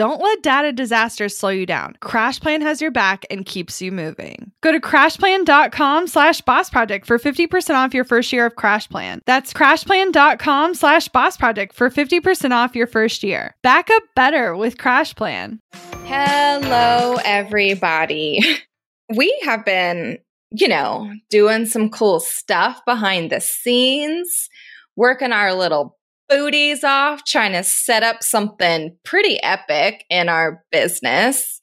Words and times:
Don't 0.00 0.22
let 0.22 0.42
data 0.42 0.72
disasters 0.72 1.36
slow 1.36 1.50
you 1.50 1.66
down. 1.66 1.94
CrashPlan 2.00 2.62
has 2.62 2.80
your 2.80 2.90
back 2.90 3.26
and 3.30 3.44
keeps 3.44 3.82
you 3.82 3.92
moving. 3.92 4.50
Go 4.62 4.72
to 4.72 4.80
crashplan.com 4.80 6.06
slash 6.06 6.40
boss 6.40 6.70
project 6.70 7.04
for 7.04 7.18
50% 7.18 7.74
off 7.74 7.92
your 7.92 8.04
first 8.04 8.32
year 8.32 8.46
of 8.46 8.54
CrashPlan. 8.54 9.20
That's 9.26 9.52
crashplan.com 9.52 10.74
slash 10.74 11.08
boss 11.08 11.36
project 11.36 11.74
for 11.74 11.90
50% 11.90 12.50
off 12.52 12.74
your 12.74 12.86
first 12.86 13.22
year. 13.22 13.54
Back 13.62 13.90
up 13.90 14.02
better 14.16 14.56
with 14.56 14.78
CrashPlan. 14.78 15.58
Hello, 16.06 17.18
everybody. 17.22 18.40
We 19.14 19.38
have 19.42 19.66
been, 19.66 20.18
you 20.52 20.68
know, 20.68 21.12
doing 21.30 21.66
some 21.66 21.90
cool 21.90 22.20
stuff 22.20 22.80
behind 22.86 23.30
the 23.30 23.40
scenes, 23.40 24.48
working 24.94 25.32
our 25.32 25.52
little 25.52 25.98
booties 26.30 26.84
off 26.84 27.24
trying 27.24 27.52
to 27.52 27.64
set 27.64 28.02
up 28.02 28.22
something 28.22 28.96
pretty 29.04 29.42
epic 29.42 30.04
in 30.08 30.28
our 30.28 30.64
business. 30.72 31.60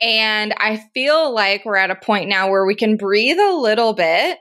And 0.00 0.54
I 0.58 0.84
feel 0.92 1.34
like 1.34 1.64
we're 1.64 1.76
at 1.76 1.90
a 1.90 1.96
point 1.96 2.28
now 2.28 2.50
where 2.50 2.66
we 2.66 2.74
can 2.74 2.96
breathe 2.96 3.38
a 3.38 3.56
little 3.56 3.94
bit. 3.94 4.38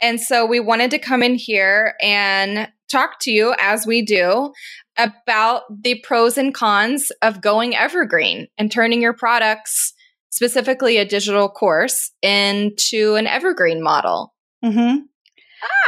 And 0.00 0.20
so 0.20 0.44
we 0.44 0.60
wanted 0.60 0.90
to 0.90 0.98
come 0.98 1.22
in 1.22 1.36
here 1.36 1.94
and 2.02 2.68
talk 2.90 3.18
to 3.22 3.30
you, 3.30 3.54
as 3.58 3.86
we 3.86 4.02
do, 4.02 4.52
about 4.98 5.62
the 5.82 6.00
pros 6.00 6.36
and 6.36 6.52
cons 6.52 7.10
of 7.22 7.40
going 7.40 7.74
evergreen 7.74 8.48
and 8.58 8.70
turning 8.70 9.00
your 9.00 9.14
products, 9.14 9.94
specifically 10.30 10.98
a 10.98 11.06
digital 11.06 11.48
course, 11.48 12.12
into 12.20 13.14
an 13.14 13.26
evergreen 13.26 13.82
model. 13.82 14.34
Mm-hmm. 14.62 14.98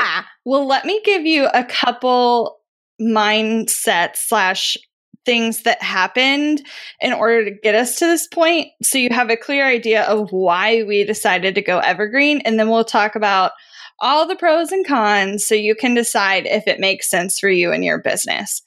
Ah, 0.00 0.26
well, 0.44 0.66
let 0.66 0.86
me 0.86 1.02
give 1.04 1.26
you 1.26 1.46
a 1.52 1.64
couple 1.64 2.57
mindset 3.00 4.16
slash 4.16 4.76
things 5.24 5.64
that 5.64 5.82
happened 5.82 6.62
in 7.00 7.12
order 7.12 7.44
to 7.44 7.50
get 7.50 7.74
us 7.74 7.96
to 7.96 8.06
this 8.06 8.26
point. 8.26 8.68
So 8.82 8.96
you 8.96 9.10
have 9.10 9.28
a 9.28 9.36
clear 9.36 9.66
idea 9.66 10.04
of 10.04 10.32
why 10.32 10.84
we 10.84 11.04
decided 11.04 11.54
to 11.54 11.62
go 11.62 11.80
evergreen 11.80 12.40
and 12.46 12.58
then 12.58 12.70
we'll 12.70 12.84
talk 12.84 13.14
about 13.14 13.52
all 14.00 14.26
the 14.26 14.36
pros 14.36 14.72
and 14.72 14.86
cons 14.86 15.46
so 15.46 15.54
you 15.54 15.74
can 15.74 15.92
decide 15.92 16.46
if 16.46 16.66
it 16.66 16.80
makes 16.80 17.10
sense 17.10 17.38
for 17.38 17.50
you 17.50 17.72
and 17.72 17.84
your 17.84 17.98
business. 17.98 18.62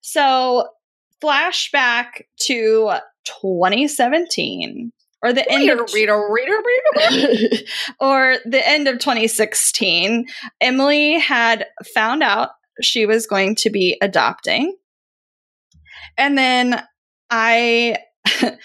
So 0.00 0.68
flashback 1.22 2.22
to 2.40 2.94
2017 3.24 4.92
or 5.22 5.32
the 5.32 5.48
end 5.48 5.70
of 5.70 5.92
reader, 5.94 6.20
reader, 6.32 6.58
reader, 6.98 7.56
or 8.00 8.38
the 8.44 8.68
end 8.68 8.88
of 8.88 8.98
2016 8.98 10.26
emily 10.60 11.18
had 11.20 11.66
found 11.94 12.24
out 12.24 12.50
she 12.82 13.06
was 13.06 13.26
going 13.26 13.54
to 13.56 13.70
be 13.70 13.96
adopting. 14.00 14.76
And 16.16 16.36
then 16.36 16.82
I 17.30 17.96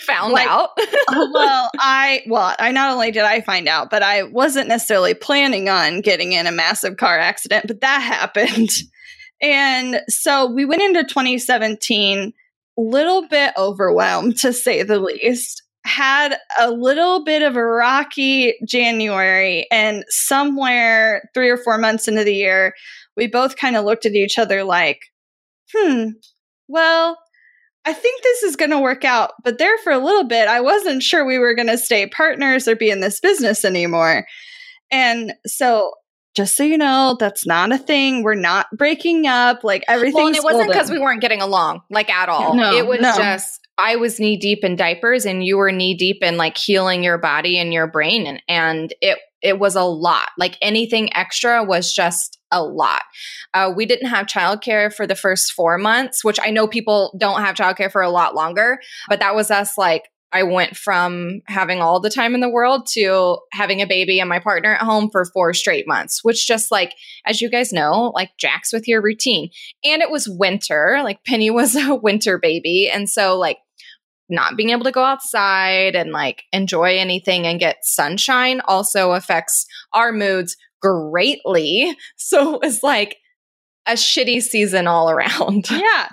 found 0.00 0.32
like, 0.32 0.46
out. 0.46 0.70
well, 1.10 1.70
I 1.78 2.22
well, 2.26 2.54
I 2.58 2.72
not 2.72 2.92
only 2.92 3.10
did 3.10 3.22
I 3.22 3.40
find 3.40 3.68
out, 3.68 3.90
but 3.90 4.02
I 4.02 4.24
wasn't 4.24 4.68
necessarily 4.68 5.14
planning 5.14 5.68
on 5.68 6.00
getting 6.00 6.32
in 6.32 6.46
a 6.46 6.52
massive 6.52 6.96
car 6.96 7.18
accident, 7.18 7.66
but 7.66 7.80
that 7.80 7.98
happened. 8.02 8.70
And 9.40 10.00
so 10.08 10.50
we 10.50 10.64
went 10.64 10.82
into 10.82 11.04
2017 11.04 12.32
a 12.78 12.80
little 12.80 13.28
bit 13.28 13.52
overwhelmed 13.56 14.38
to 14.38 14.52
say 14.52 14.82
the 14.82 14.98
least. 14.98 15.62
Had 15.84 16.36
a 16.58 16.72
little 16.72 17.22
bit 17.22 17.44
of 17.44 17.54
a 17.54 17.64
rocky 17.64 18.54
January, 18.66 19.68
and 19.70 20.04
somewhere 20.08 21.30
three 21.32 21.48
or 21.48 21.56
four 21.56 21.78
months 21.78 22.08
into 22.08 22.24
the 22.24 22.34
year, 22.34 22.74
we 23.16 23.26
both 23.26 23.56
kind 23.56 23.76
of 23.76 23.84
looked 23.84 24.06
at 24.06 24.12
each 24.12 24.38
other 24.38 24.64
like, 24.64 25.00
hmm, 25.74 26.10
well, 26.68 27.18
I 27.84 27.92
think 27.92 28.22
this 28.22 28.42
is 28.42 28.56
going 28.56 28.72
to 28.72 28.80
work 28.80 29.04
out. 29.04 29.32
But 29.44 29.58
there 29.58 29.78
for 29.78 29.92
a 29.92 29.98
little 29.98 30.24
bit, 30.24 30.48
I 30.48 30.60
wasn't 30.60 31.02
sure 31.02 31.24
we 31.24 31.38
were 31.38 31.54
going 31.54 31.68
to 31.68 31.78
stay 31.78 32.06
partners 32.06 32.66
or 32.66 32.74
be 32.74 32.90
in 32.90 33.00
this 33.00 33.20
business 33.20 33.64
anymore. 33.64 34.26
And 34.90 35.34
so, 35.46 35.92
just 36.34 36.56
so 36.56 36.64
you 36.64 36.76
know, 36.76 37.16
that's 37.18 37.46
not 37.46 37.72
a 37.72 37.78
thing. 37.78 38.22
We're 38.22 38.34
not 38.34 38.66
breaking 38.76 39.26
up. 39.26 39.64
Like 39.64 39.84
everything. 39.88 40.14
Well, 40.16 40.34
it 40.34 40.44
wasn't 40.44 40.68
because 40.68 40.90
we 40.90 40.98
weren't 40.98 41.22
getting 41.22 41.40
along, 41.40 41.82
like 41.88 42.10
at 42.10 42.28
all. 42.28 42.54
No, 42.54 42.76
it 42.76 42.86
was 42.86 43.00
no. 43.00 43.16
just 43.16 43.66
I 43.78 43.96
was 43.96 44.20
knee 44.20 44.36
deep 44.36 44.64
in 44.64 44.76
diapers, 44.76 45.24
and 45.24 45.44
you 45.44 45.56
were 45.56 45.72
knee 45.72 45.94
deep 45.94 46.22
in 46.22 46.36
like 46.36 46.58
healing 46.58 47.02
your 47.02 47.18
body 47.18 47.58
and 47.58 47.72
your 47.72 47.86
brain, 47.86 48.26
and 48.26 48.42
and 48.48 48.94
it 49.00 49.18
it 49.46 49.60
was 49.60 49.76
a 49.76 49.84
lot. 49.84 50.28
Like 50.36 50.58
anything 50.60 51.14
extra 51.16 51.62
was 51.62 51.92
just 51.92 52.38
a 52.50 52.62
lot. 52.62 53.02
Uh, 53.54 53.72
we 53.74 53.86
didn't 53.86 54.08
have 54.08 54.26
childcare 54.26 54.92
for 54.92 55.06
the 55.06 55.14
first 55.14 55.52
four 55.52 55.78
months, 55.78 56.24
which 56.24 56.40
I 56.42 56.50
know 56.50 56.66
people 56.66 57.16
don't 57.18 57.40
have 57.40 57.54
childcare 57.54 57.90
for 57.90 58.02
a 58.02 58.10
lot 58.10 58.34
longer, 58.34 58.78
but 59.08 59.20
that 59.20 59.34
was 59.34 59.50
us 59.50 59.78
like, 59.78 60.02
I 60.32 60.42
went 60.42 60.76
from 60.76 61.40
having 61.46 61.80
all 61.80 62.00
the 62.00 62.10
time 62.10 62.34
in 62.34 62.40
the 62.40 62.50
world 62.50 62.88
to 62.92 63.38
having 63.52 63.80
a 63.80 63.86
baby 63.86 64.18
and 64.18 64.28
my 64.28 64.40
partner 64.40 64.74
at 64.74 64.82
home 64.82 65.08
for 65.10 65.24
four 65.24 65.54
straight 65.54 65.86
months, 65.86 66.24
which 66.24 66.46
just 66.46 66.72
like, 66.72 66.94
as 67.24 67.40
you 67.40 67.48
guys 67.48 67.72
know, 67.72 68.12
like 68.14 68.30
jacks 68.36 68.72
with 68.72 68.88
your 68.88 69.00
routine. 69.00 69.50
And 69.84 70.02
it 70.02 70.10
was 70.10 70.28
winter, 70.28 71.00
like 71.04 71.24
Penny 71.24 71.48
was 71.48 71.76
a 71.76 71.94
winter 71.94 72.38
baby. 72.38 72.90
And 72.92 73.08
so, 73.08 73.38
like, 73.38 73.58
not 74.28 74.56
being 74.56 74.70
able 74.70 74.84
to 74.84 74.92
go 74.92 75.04
outside 75.04 75.94
and 75.94 76.10
like 76.10 76.44
enjoy 76.52 76.98
anything 76.98 77.46
and 77.46 77.60
get 77.60 77.78
sunshine 77.82 78.60
also 78.66 79.12
affects 79.12 79.66
our 79.92 80.12
moods 80.12 80.56
greatly. 80.80 81.96
So 82.16 82.54
it 82.54 82.62
was 82.62 82.82
like 82.82 83.18
a 83.86 83.92
shitty 83.92 84.42
season 84.42 84.86
all 84.86 85.10
around. 85.10 85.70
Yeah. 85.70 86.08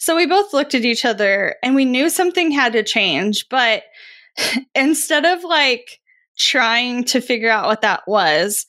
So 0.00 0.14
we 0.14 0.26
both 0.26 0.52
looked 0.52 0.76
at 0.76 0.84
each 0.84 1.04
other 1.04 1.56
and 1.60 1.74
we 1.74 1.84
knew 1.84 2.08
something 2.08 2.52
had 2.52 2.74
to 2.74 2.84
change, 2.84 3.46
but 3.50 3.82
instead 4.74 5.24
of 5.24 5.42
like 5.42 5.98
trying 6.38 7.02
to 7.04 7.20
figure 7.20 7.50
out 7.50 7.66
what 7.66 7.80
that 7.80 8.02
was, 8.06 8.64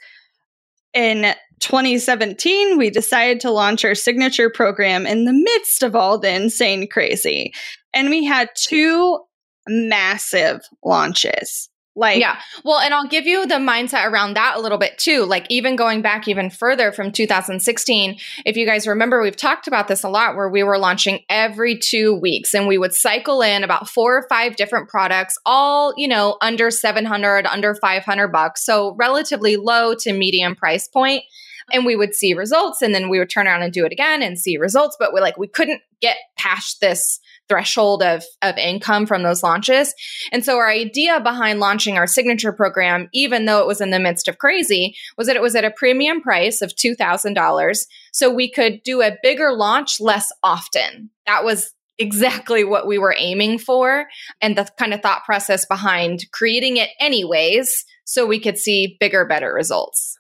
in 0.94 1.34
2017, 1.60 2.78
we 2.78 2.90
decided 2.90 3.40
to 3.42 3.52
launch 3.52 3.84
our 3.86 3.96
signature 3.96 4.50
program 4.50 5.06
in 5.06 5.26
the 5.26 5.34
midst 5.34 5.84
of 5.84 5.96
all 5.96 6.18
the 6.18 6.34
insane 6.34 6.88
crazy. 6.88 7.54
And 7.94 8.10
we 8.10 8.26
had 8.26 8.50
two 8.56 9.20
massive 9.68 10.62
launches 10.84 11.70
Like, 11.96 12.20
yeah. 12.20 12.40
Well, 12.64 12.80
and 12.80 12.94
I'll 12.94 13.08
give 13.08 13.28
you 13.28 13.46
the 13.46 13.56
mindset 13.56 14.10
around 14.10 14.36
that 14.36 14.56
a 14.56 14.62
little 14.62 14.78
bit 14.78 14.98
too. 14.98 15.26
Like, 15.26 15.46
even 15.50 15.76
going 15.76 16.02
back 16.02 16.30
even 16.30 16.50
further 16.50 16.94
from 16.94 17.12
2016, 17.12 18.18
if 18.46 18.56
you 18.56 18.66
guys 18.66 18.88
remember, 18.88 19.22
we've 19.22 19.36
talked 19.36 19.68
about 19.68 19.90
this 19.90 20.04
a 20.04 20.10
lot 20.10 20.36
where 20.36 20.48
we 20.48 20.64
were 20.64 20.78
launching 20.78 21.20
every 21.28 21.78
two 21.78 22.16
weeks 22.16 22.54
and 22.54 22.68
we 22.68 22.78
would 22.78 22.94
cycle 22.94 23.42
in 23.42 23.66
about 23.66 23.90
four 23.90 24.18
or 24.18 24.28
five 24.30 24.56
different 24.56 24.88
products, 24.88 25.38
all, 25.46 25.94
you 25.98 26.08
know, 26.08 26.38
under 26.42 26.72
700, 26.72 27.46
under 27.46 27.76
500 27.76 28.28
bucks. 28.30 28.66
So, 28.66 28.96
relatively 28.96 29.58
low 29.58 29.94
to 29.96 30.14
medium 30.14 30.56
price 30.56 30.88
point 30.88 31.24
and 31.72 31.86
we 31.86 31.96
would 31.96 32.16
see 32.16 32.34
results 32.34 32.82
and 32.82 32.96
then 32.96 33.10
we 33.10 33.20
would 33.20 33.30
turn 33.30 33.48
around 33.48 33.62
and 33.62 33.74
do 33.74 33.86
it 33.86 33.92
again 33.92 34.24
and 34.24 34.40
see 34.40 34.58
results 34.58 34.96
but 35.00 35.14
we 35.14 35.22
like 35.22 35.38
we 35.38 35.48
couldn't 35.48 35.82
get 36.02 36.18
past 36.38 36.82
this 36.82 37.20
threshold 37.50 38.02
of 38.04 38.24
of 38.42 38.58
income 38.58 39.06
from 39.06 39.24
those 39.24 39.44
launches. 39.44 39.94
And 40.32 40.46
so 40.46 40.58
our 40.58 40.70
idea 40.70 41.20
behind 41.20 41.60
launching 41.60 41.98
our 41.98 42.08
signature 42.08 42.54
program 42.54 43.10
even 43.14 43.46
though 43.46 43.60
it 43.60 43.68
was 43.68 43.82
in 43.82 43.90
the 43.90 44.00
midst 44.00 44.28
of 44.28 44.38
crazy 44.38 44.96
was 45.18 45.28
that 45.28 45.36
it 45.36 45.42
was 45.42 45.56
at 45.56 45.66
a 45.66 45.72
premium 45.72 46.22
price 46.22 46.62
of 46.62 46.76
$2000 46.76 47.86
so 48.14 48.30
we 48.30 48.50
could 48.50 48.82
do 48.84 49.02
a 49.02 49.18
bigger 49.22 49.52
launch 49.52 50.00
less 50.00 50.32
often. 50.44 51.10
That 51.26 51.44
was 51.44 51.74
exactly 51.98 52.64
what 52.64 52.88
we 52.88 52.98
were 52.98 53.16
aiming 53.18 53.60
for 53.60 54.06
and 54.42 54.58
the 54.58 54.68
kind 54.78 54.94
of 54.94 55.02
thought 55.02 55.26
process 55.26 55.66
behind 55.66 56.26
creating 56.32 56.78
it 56.78 56.90
anyways 57.00 57.84
so 58.06 58.26
we 58.26 58.40
could 58.40 58.58
see 58.58 58.96
bigger 59.00 59.26
better 59.26 59.54
results 59.54 60.19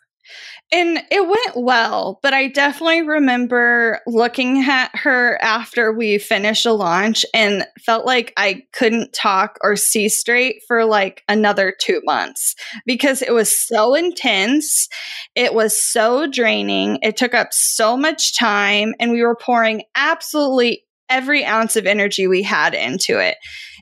and 0.71 0.99
it 1.09 1.27
went 1.27 1.65
well, 1.65 2.19
but 2.21 2.33
I 2.33 2.47
definitely 2.47 3.01
remember 3.01 4.01
looking 4.05 4.59
at 4.69 4.95
her 4.95 5.39
after 5.41 5.91
we 5.91 6.19
finished 6.19 6.65
a 6.67 6.73
launch 6.73 7.25
and 7.33 7.65
felt 7.83 8.05
like 8.05 8.33
I 8.37 8.63
couldn't 8.71 9.11
talk 9.11 9.57
or 9.61 9.75
see 9.75 10.09
straight 10.09 10.61
for 10.67 10.85
like 10.85 11.23
another 11.27 11.73
two 11.79 12.01
months 12.03 12.53
because 12.85 13.23
it 13.23 13.33
was 13.33 13.59
so 13.67 13.95
intense. 13.95 14.87
It 15.33 15.55
was 15.55 15.81
so 15.81 16.27
draining. 16.27 16.99
It 17.01 17.17
took 17.17 17.33
up 17.33 17.47
so 17.51 17.97
much 17.97 18.37
time, 18.37 18.93
and 18.99 19.11
we 19.11 19.23
were 19.23 19.35
pouring 19.35 19.83
absolutely 19.95 20.85
every 21.09 21.43
ounce 21.43 21.75
of 21.75 21.87
energy 21.87 22.27
we 22.27 22.43
had 22.43 22.75
into 22.75 23.19
it. 23.19 23.37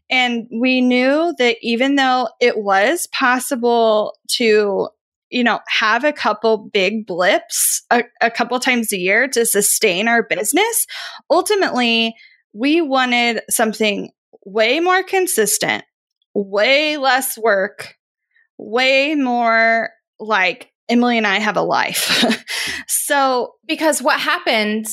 And 0.10 0.48
we 0.58 0.80
knew 0.80 1.36
that 1.38 1.58
even 1.62 1.96
though 1.96 2.30
it 2.40 2.58
was 2.58 3.08
possible 3.12 4.14
to 4.38 4.88
you 5.30 5.44
know, 5.44 5.60
have 5.68 6.04
a 6.04 6.14
couple 6.14 6.58
big 6.58 7.06
blips 7.06 7.84
a, 7.92 8.04
a 8.22 8.32
couple 8.32 8.60
times 8.60 8.92
a 8.94 8.98
year 8.98 9.28
to 9.28 9.46
sustain 9.46 10.08
our 10.08 10.24
business. 10.24 10.86
Ultimately, 11.30 12.16
we 12.54 12.82
wanted 12.82 13.42
something 13.50 14.12
way 14.46 14.80
more 14.80 15.04
consistent, 15.04 15.84
way 16.34 16.98
less 16.98 17.38
work, 17.38 17.96
way 18.58 19.16
more 19.16 19.90
like 20.20 20.72
Emily 20.90 21.18
and 21.18 21.28
I 21.28 21.40
have 21.40 21.58
a 21.58 21.62
life. 21.62 22.24
so, 22.88 23.56
because 23.68 24.02
what 24.02 24.20
happened 24.20 24.88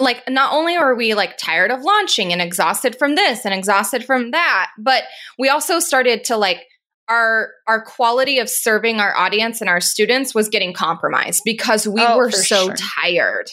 like 0.00 0.22
not 0.28 0.52
only 0.52 0.76
are 0.76 0.94
we 0.94 1.14
like 1.14 1.36
tired 1.36 1.70
of 1.70 1.82
launching 1.82 2.32
and 2.32 2.40
exhausted 2.40 2.96
from 2.96 3.16
this 3.16 3.44
and 3.44 3.52
exhausted 3.52 4.04
from 4.04 4.30
that, 4.30 4.70
but 4.78 5.02
we 5.38 5.48
also 5.48 5.80
started 5.80 6.24
to 6.24 6.36
like 6.36 6.66
our 7.08 7.50
our 7.66 7.82
quality 7.82 8.38
of 8.38 8.48
serving 8.48 9.00
our 9.00 9.16
audience 9.16 9.60
and 9.60 9.70
our 9.70 9.80
students 9.80 10.34
was 10.34 10.48
getting 10.48 10.72
compromised 10.72 11.42
because 11.44 11.86
we 11.86 12.02
oh, 12.02 12.16
were 12.16 12.30
so 12.30 12.66
sure. 12.66 12.76
tired. 13.00 13.50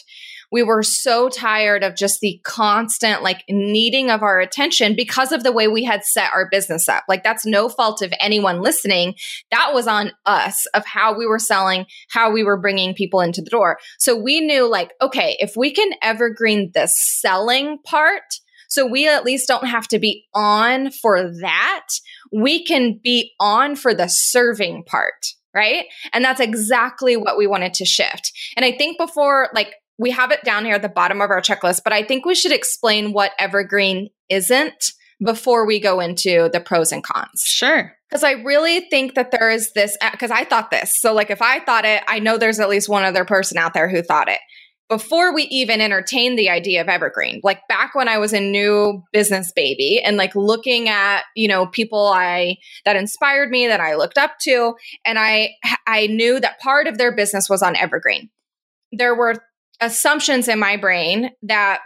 We 0.52 0.62
were 0.62 0.84
so 0.84 1.28
tired 1.28 1.82
of 1.82 1.96
just 1.96 2.20
the 2.20 2.40
constant 2.44 3.22
like 3.22 3.42
needing 3.48 4.10
of 4.10 4.22
our 4.22 4.38
attention 4.40 4.94
because 4.94 5.32
of 5.32 5.42
the 5.42 5.50
way 5.50 5.66
we 5.66 5.82
had 5.82 6.04
set 6.04 6.32
our 6.32 6.48
business 6.48 6.88
up. 6.88 7.02
Like 7.08 7.24
that's 7.24 7.44
no 7.44 7.68
fault 7.68 8.00
of 8.00 8.12
anyone 8.20 8.62
listening. 8.62 9.16
That 9.50 9.72
was 9.74 9.88
on 9.88 10.12
us 10.24 10.66
of 10.66 10.86
how 10.86 11.18
we 11.18 11.26
were 11.26 11.40
selling 11.40 11.86
how 12.10 12.30
we 12.30 12.44
were 12.44 12.60
bringing 12.60 12.94
people 12.94 13.20
into 13.20 13.42
the 13.42 13.50
door. 13.50 13.78
So 13.98 14.16
we 14.16 14.40
knew 14.40 14.70
like 14.70 14.92
okay 15.02 15.36
if 15.40 15.56
we 15.56 15.72
can 15.72 15.90
evergreen 16.02 16.70
the 16.74 16.86
selling 16.86 17.78
part 17.84 18.22
so 18.68 18.86
we 18.86 19.08
at 19.08 19.24
least 19.24 19.48
don't 19.48 19.66
have 19.66 19.88
to 19.88 19.98
be 19.98 20.26
on 20.34 20.90
for 20.90 21.30
that. 21.40 21.86
We 22.32 22.64
can 22.64 23.00
be 23.02 23.32
on 23.40 23.76
for 23.76 23.94
the 23.94 24.08
serving 24.08 24.84
part, 24.84 25.26
right? 25.54 25.86
And 26.12 26.24
that's 26.24 26.40
exactly 26.40 27.16
what 27.16 27.38
we 27.38 27.46
wanted 27.46 27.74
to 27.74 27.84
shift. 27.84 28.32
And 28.56 28.64
I 28.64 28.72
think 28.72 28.98
before, 28.98 29.48
like, 29.54 29.74
we 29.98 30.10
have 30.10 30.30
it 30.30 30.44
down 30.44 30.64
here 30.64 30.74
at 30.74 30.82
the 30.82 30.88
bottom 30.88 31.22
of 31.22 31.30
our 31.30 31.40
checklist, 31.40 31.80
but 31.82 31.92
I 31.92 32.02
think 32.02 32.26
we 32.26 32.34
should 32.34 32.52
explain 32.52 33.12
what 33.12 33.32
evergreen 33.38 34.10
isn't 34.28 34.92
before 35.24 35.66
we 35.66 35.80
go 35.80 36.00
into 36.00 36.50
the 36.52 36.60
pros 36.60 36.92
and 36.92 37.02
cons. 37.02 37.42
Sure. 37.44 37.92
Because 38.08 38.22
I 38.22 38.32
really 38.32 38.80
think 38.90 39.14
that 39.14 39.30
there 39.30 39.50
is 39.50 39.72
this, 39.72 39.96
because 40.12 40.30
I 40.30 40.44
thought 40.44 40.70
this. 40.70 41.00
So, 41.00 41.14
like, 41.14 41.30
if 41.30 41.40
I 41.40 41.60
thought 41.60 41.84
it, 41.84 42.02
I 42.06 42.18
know 42.18 42.36
there's 42.36 42.60
at 42.60 42.68
least 42.68 42.88
one 42.88 43.04
other 43.04 43.24
person 43.24 43.56
out 43.56 43.74
there 43.74 43.88
who 43.88 44.02
thought 44.02 44.28
it 44.28 44.38
before 44.88 45.34
we 45.34 45.44
even 45.44 45.80
entertained 45.80 46.38
the 46.38 46.50
idea 46.50 46.80
of 46.80 46.88
evergreen 46.88 47.40
like 47.42 47.60
back 47.68 47.94
when 47.94 48.08
i 48.08 48.18
was 48.18 48.32
a 48.32 48.40
new 48.40 49.02
business 49.12 49.52
baby 49.54 50.00
and 50.04 50.16
like 50.16 50.34
looking 50.34 50.88
at 50.88 51.22
you 51.34 51.48
know 51.48 51.66
people 51.66 52.06
i 52.06 52.56
that 52.84 52.96
inspired 52.96 53.50
me 53.50 53.66
that 53.66 53.80
i 53.80 53.94
looked 53.94 54.18
up 54.18 54.32
to 54.40 54.74
and 55.04 55.18
i 55.18 55.50
i 55.86 56.06
knew 56.06 56.38
that 56.40 56.60
part 56.60 56.86
of 56.86 56.98
their 56.98 57.14
business 57.14 57.48
was 57.48 57.62
on 57.62 57.76
evergreen. 57.76 58.30
There 58.92 59.14
were 59.14 59.34
assumptions 59.80 60.48
in 60.48 60.58
my 60.58 60.76
brain 60.76 61.30
that 61.42 61.80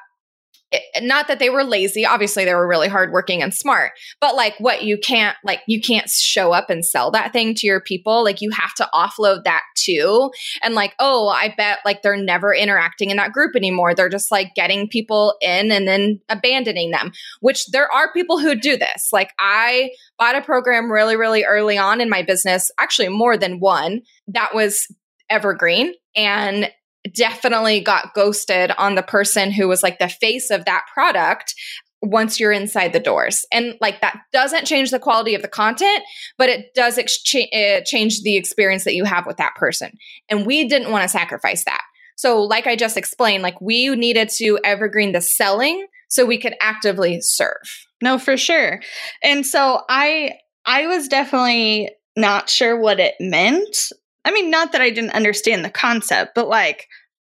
not 1.01 1.29
that 1.29 1.39
they 1.39 1.51
were 1.51 1.65
lazy 1.65 2.07
obviously 2.07 2.45
they 2.45 2.55
were 2.55 2.69
really 2.69 2.89
hardworking 2.89 3.43
and 3.43 3.53
smart 3.53 3.93
but 4.21 4.37
like 4.37 4.55
what 4.59 4.83
you 4.83 4.97
can't 4.99 5.37
like 5.45 5.61
you 5.67 5.81
can't 5.81 6.09
show 6.09 6.53
up 6.53 6.71
and 6.71 6.85
sell 6.85 7.11
that 7.11 7.33
thing 7.33 7.55
to 7.55 7.67
your 7.67 7.81
people 7.81 8.23
like 8.23 8.41
you 8.41 8.51
have 8.51 8.75
to 8.75 8.89
offload 8.95 9.45
that 9.45 9.63
too. 9.77 10.31
And 10.63 10.75
like 10.75 10.95
oh 10.99 11.29
i 11.29 11.53
bet 11.57 11.79
like 11.85 12.03
they're 12.03 12.17
never 12.17 12.55
interacting 12.55 13.11
in 13.11 13.17
that 13.17 13.33
group 13.33 13.57
anymore. 13.57 13.95
They're 13.95 14.09
just 14.09 14.31
like 14.31 14.55
getting 14.55 14.89
people 14.89 15.35
in 15.41 15.71
and 15.71 15.87
then 15.87 16.21
abandoning 16.29 16.91
them 16.91 17.13
which 17.41 17.67
there 17.67 17.93
are 17.93 18.13
people 18.13 18.39
who 18.39 18.55
do 18.55 18.77
this. 18.77 19.09
Like 19.13 19.33
i 19.39 19.91
bought 20.19 20.37
a 20.37 20.43
program 20.43 20.91
really 20.91 21.17
really 21.17 21.45
early 21.45 21.79
on 21.79 22.01
in 22.01 22.09
my 22.09 22.23
business 22.23 22.71
actually 22.79 23.09
more 23.09 23.37
than 23.37 23.61
one 23.61 24.03
that 24.29 24.55
was 24.55 24.87
evergreen 25.29 25.95
and 26.17 26.71
definitely 27.15 27.81
got 27.81 28.15
ghosted 28.15 28.73
on 28.79 28.95
the 28.95 29.03
person 29.03 29.51
who 29.51 29.69
was 29.69 29.83
like 29.83 29.99
the 29.99 30.09
face 30.09 30.51
of 30.51 30.65
that 30.65 30.85
product 30.93 31.55
once 32.03 32.41
you're 32.41 32.53
inside 32.53 32.93
the 32.93 33.01
doors. 33.01 33.45
And 33.53 33.75
like 33.81 34.01
that 34.01 34.19
doesn't 34.33 34.67
change 34.67 34.91
the 34.91 34.99
quality 34.99 35.35
of 35.35 35.43
the 35.43 35.49
content, 35.49 36.03
but 36.39 36.49
it 36.49 36.75
does 36.75 36.99
uh, 36.99 37.81
change 37.85 38.23
the 38.23 38.37
experience 38.37 38.85
that 38.85 38.95
you 38.95 39.05
have 39.05 39.27
with 39.27 39.37
that 39.37 39.55
person. 39.57 39.93
And 40.29 40.47
we 40.47 40.67
didn't 40.67 40.91
want 40.91 41.03
to 41.03 41.09
sacrifice 41.09 41.65
that. 41.65 41.83
So, 42.17 42.43
like 42.43 42.67
I 42.67 42.77
just 42.77 42.97
explained, 42.97 43.43
like 43.43 43.61
we 43.61 43.89
needed 43.95 44.29
to 44.37 44.59
evergreen 44.65 45.13
the 45.13 45.21
selling 45.21 45.87
so 46.09 46.27
we 46.27 46.39
could 46.39 46.55
actively 46.61 47.21
serve. 47.21 47.87
No, 48.03 48.19
for 48.19 48.37
sure. 48.37 48.81
And 49.23 49.47
so 49.47 49.83
I 49.89 50.35
I 50.67 50.87
was 50.87 51.09
definitely 51.09 51.91
not 52.17 52.51
sure 52.51 52.79
what 52.79 53.01
it 53.01 53.15
meant 53.21 53.91
I 54.25 54.33
mean, 54.33 54.51
not 54.51 54.73
that 54.73 54.81
I 54.81 54.91
didn't 54.91 55.15
understand 55.15 55.65
the 55.65 55.71
concept, 55.71 56.35
but 56.35 56.49
like 56.49 56.89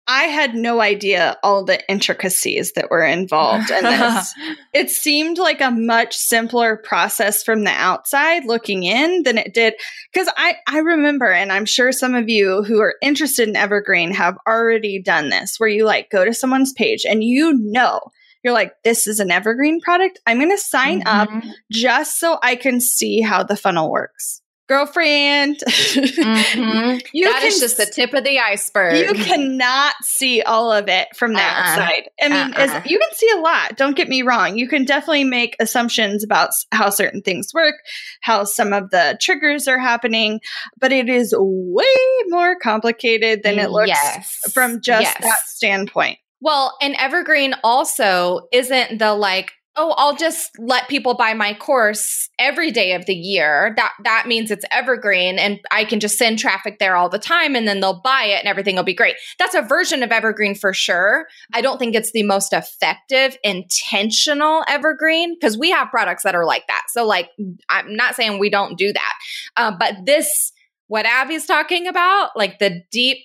I 0.08 0.24
had 0.24 0.54
no 0.54 0.80
idea 0.80 1.36
all 1.42 1.64
the 1.64 1.80
intricacies 1.90 2.72
that 2.72 2.90
were 2.90 3.02
involved 3.02 3.70
in 3.70 3.82
this. 3.82 4.34
it 4.72 4.88
seemed 4.88 5.36
like 5.38 5.60
a 5.60 5.72
much 5.72 6.16
simpler 6.16 6.76
process 6.76 7.42
from 7.42 7.64
the 7.64 7.72
outside 7.72 8.44
looking 8.44 8.84
in 8.84 9.24
than 9.24 9.36
it 9.36 9.52
did 9.52 9.74
because 10.12 10.30
I 10.36 10.56
I 10.68 10.78
remember 10.78 11.32
and 11.32 11.50
I'm 11.50 11.64
sure 11.64 11.90
some 11.90 12.14
of 12.14 12.28
you 12.28 12.62
who 12.62 12.80
are 12.80 12.94
interested 13.02 13.48
in 13.48 13.56
evergreen 13.56 14.12
have 14.12 14.38
already 14.46 15.02
done 15.02 15.28
this 15.28 15.58
where 15.58 15.68
you 15.68 15.84
like 15.84 16.08
go 16.10 16.24
to 16.24 16.32
someone's 16.32 16.72
page 16.72 17.04
and 17.04 17.24
you 17.24 17.52
know 17.54 18.00
you're 18.44 18.54
like 18.54 18.74
this 18.84 19.08
is 19.08 19.18
an 19.18 19.32
evergreen 19.32 19.80
product. 19.80 20.20
I'm 20.24 20.38
going 20.38 20.52
to 20.52 20.58
sign 20.58 21.02
mm-hmm. 21.02 21.38
up 21.38 21.44
just 21.72 22.20
so 22.20 22.38
I 22.44 22.54
can 22.54 22.80
see 22.80 23.22
how 23.22 23.42
the 23.42 23.56
funnel 23.56 23.90
works 23.90 24.40
girlfriend. 24.68 25.58
Mm-hmm. 25.66 26.98
you 27.12 27.24
that 27.24 27.38
can, 27.40 27.48
is 27.48 27.60
just 27.60 27.76
the 27.76 27.86
tip 27.86 28.14
of 28.14 28.24
the 28.24 28.38
iceberg. 28.38 28.98
You 28.98 29.24
cannot 29.24 29.94
see 30.02 30.42
all 30.42 30.72
of 30.72 30.88
it 30.88 31.08
from 31.16 31.32
the 31.32 31.40
uh-uh. 31.40 31.44
outside. 31.44 32.10
I 32.20 32.28
mean, 32.28 32.54
uh-uh. 32.54 32.82
you 32.86 32.98
can 32.98 33.08
see 33.12 33.30
a 33.36 33.40
lot. 33.40 33.76
Don't 33.76 33.96
get 33.96 34.08
me 34.08 34.22
wrong. 34.22 34.56
You 34.56 34.68
can 34.68 34.84
definitely 34.84 35.24
make 35.24 35.56
assumptions 35.60 36.24
about 36.24 36.50
how 36.72 36.90
certain 36.90 37.22
things 37.22 37.52
work, 37.54 37.76
how 38.20 38.44
some 38.44 38.72
of 38.72 38.90
the 38.90 39.18
triggers 39.20 39.68
are 39.68 39.78
happening, 39.78 40.40
but 40.80 40.92
it 40.92 41.08
is 41.08 41.34
way 41.36 41.84
more 42.28 42.56
complicated 42.56 43.42
than 43.42 43.58
it 43.58 43.70
looks 43.70 43.88
yes. 43.88 44.40
from 44.52 44.80
just 44.80 45.02
yes. 45.02 45.16
that 45.20 45.38
standpoint. 45.46 46.18
Well, 46.40 46.76
and 46.82 46.94
Evergreen 46.96 47.54
also 47.64 48.42
isn't 48.52 48.98
the 48.98 49.14
like 49.14 49.52
oh, 49.76 49.94
I'll 49.96 50.16
just 50.16 50.58
let 50.58 50.88
people 50.88 51.14
buy 51.14 51.34
my 51.34 51.52
course 51.52 52.30
every 52.38 52.70
day 52.70 52.94
of 52.94 53.06
the 53.06 53.14
year. 53.14 53.74
That 53.76 53.92
that 54.04 54.26
means 54.26 54.50
it's 54.50 54.64
evergreen 54.70 55.38
and 55.38 55.60
I 55.70 55.84
can 55.84 56.00
just 56.00 56.16
send 56.16 56.38
traffic 56.38 56.78
there 56.78 56.96
all 56.96 57.08
the 57.08 57.18
time 57.18 57.54
and 57.54 57.68
then 57.68 57.80
they'll 57.80 58.00
buy 58.00 58.24
it 58.24 58.38
and 58.38 58.48
everything 58.48 58.76
will 58.76 58.82
be 58.82 58.94
great. 58.94 59.16
That's 59.38 59.54
a 59.54 59.62
version 59.62 60.02
of 60.02 60.10
evergreen 60.10 60.54
for 60.54 60.72
sure. 60.72 61.26
I 61.52 61.60
don't 61.60 61.78
think 61.78 61.94
it's 61.94 62.12
the 62.12 62.22
most 62.22 62.52
effective 62.52 63.36
intentional 63.44 64.64
evergreen 64.68 65.34
because 65.34 65.58
we 65.58 65.70
have 65.70 65.90
products 65.90 66.22
that 66.22 66.34
are 66.34 66.46
like 66.46 66.66
that. 66.68 66.84
So 66.88 67.06
like 67.06 67.30
I'm 67.68 67.94
not 67.94 68.14
saying 68.14 68.38
we 68.38 68.50
don't 68.50 68.78
do 68.78 68.92
that. 68.92 69.14
Uh, 69.56 69.72
but 69.78 70.06
this 70.06 70.52
what 70.88 71.04
Abby's 71.04 71.46
talking 71.46 71.88
about, 71.88 72.30
like 72.36 72.58
the 72.58 72.82
deep 72.90 73.18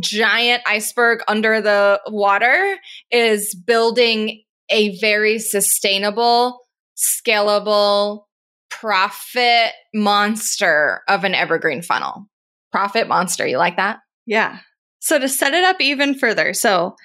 giant 0.00 0.62
iceberg 0.66 1.20
under 1.28 1.60
the 1.60 2.00
water 2.08 2.76
is 3.10 3.54
building 3.54 4.42
a 4.70 4.98
very 4.98 5.38
sustainable, 5.38 6.60
scalable 6.96 8.24
profit 8.70 9.72
monster 9.94 11.02
of 11.08 11.24
an 11.24 11.34
evergreen 11.34 11.82
funnel. 11.82 12.26
Profit 12.72 13.08
monster. 13.08 13.46
You 13.46 13.58
like 13.58 13.76
that? 13.76 13.98
Yeah. 14.26 14.58
So 15.00 15.18
to 15.18 15.28
set 15.28 15.54
it 15.54 15.64
up 15.64 15.80
even 15.80 16.18
further, 16.18 16.54
so 16.54 16.96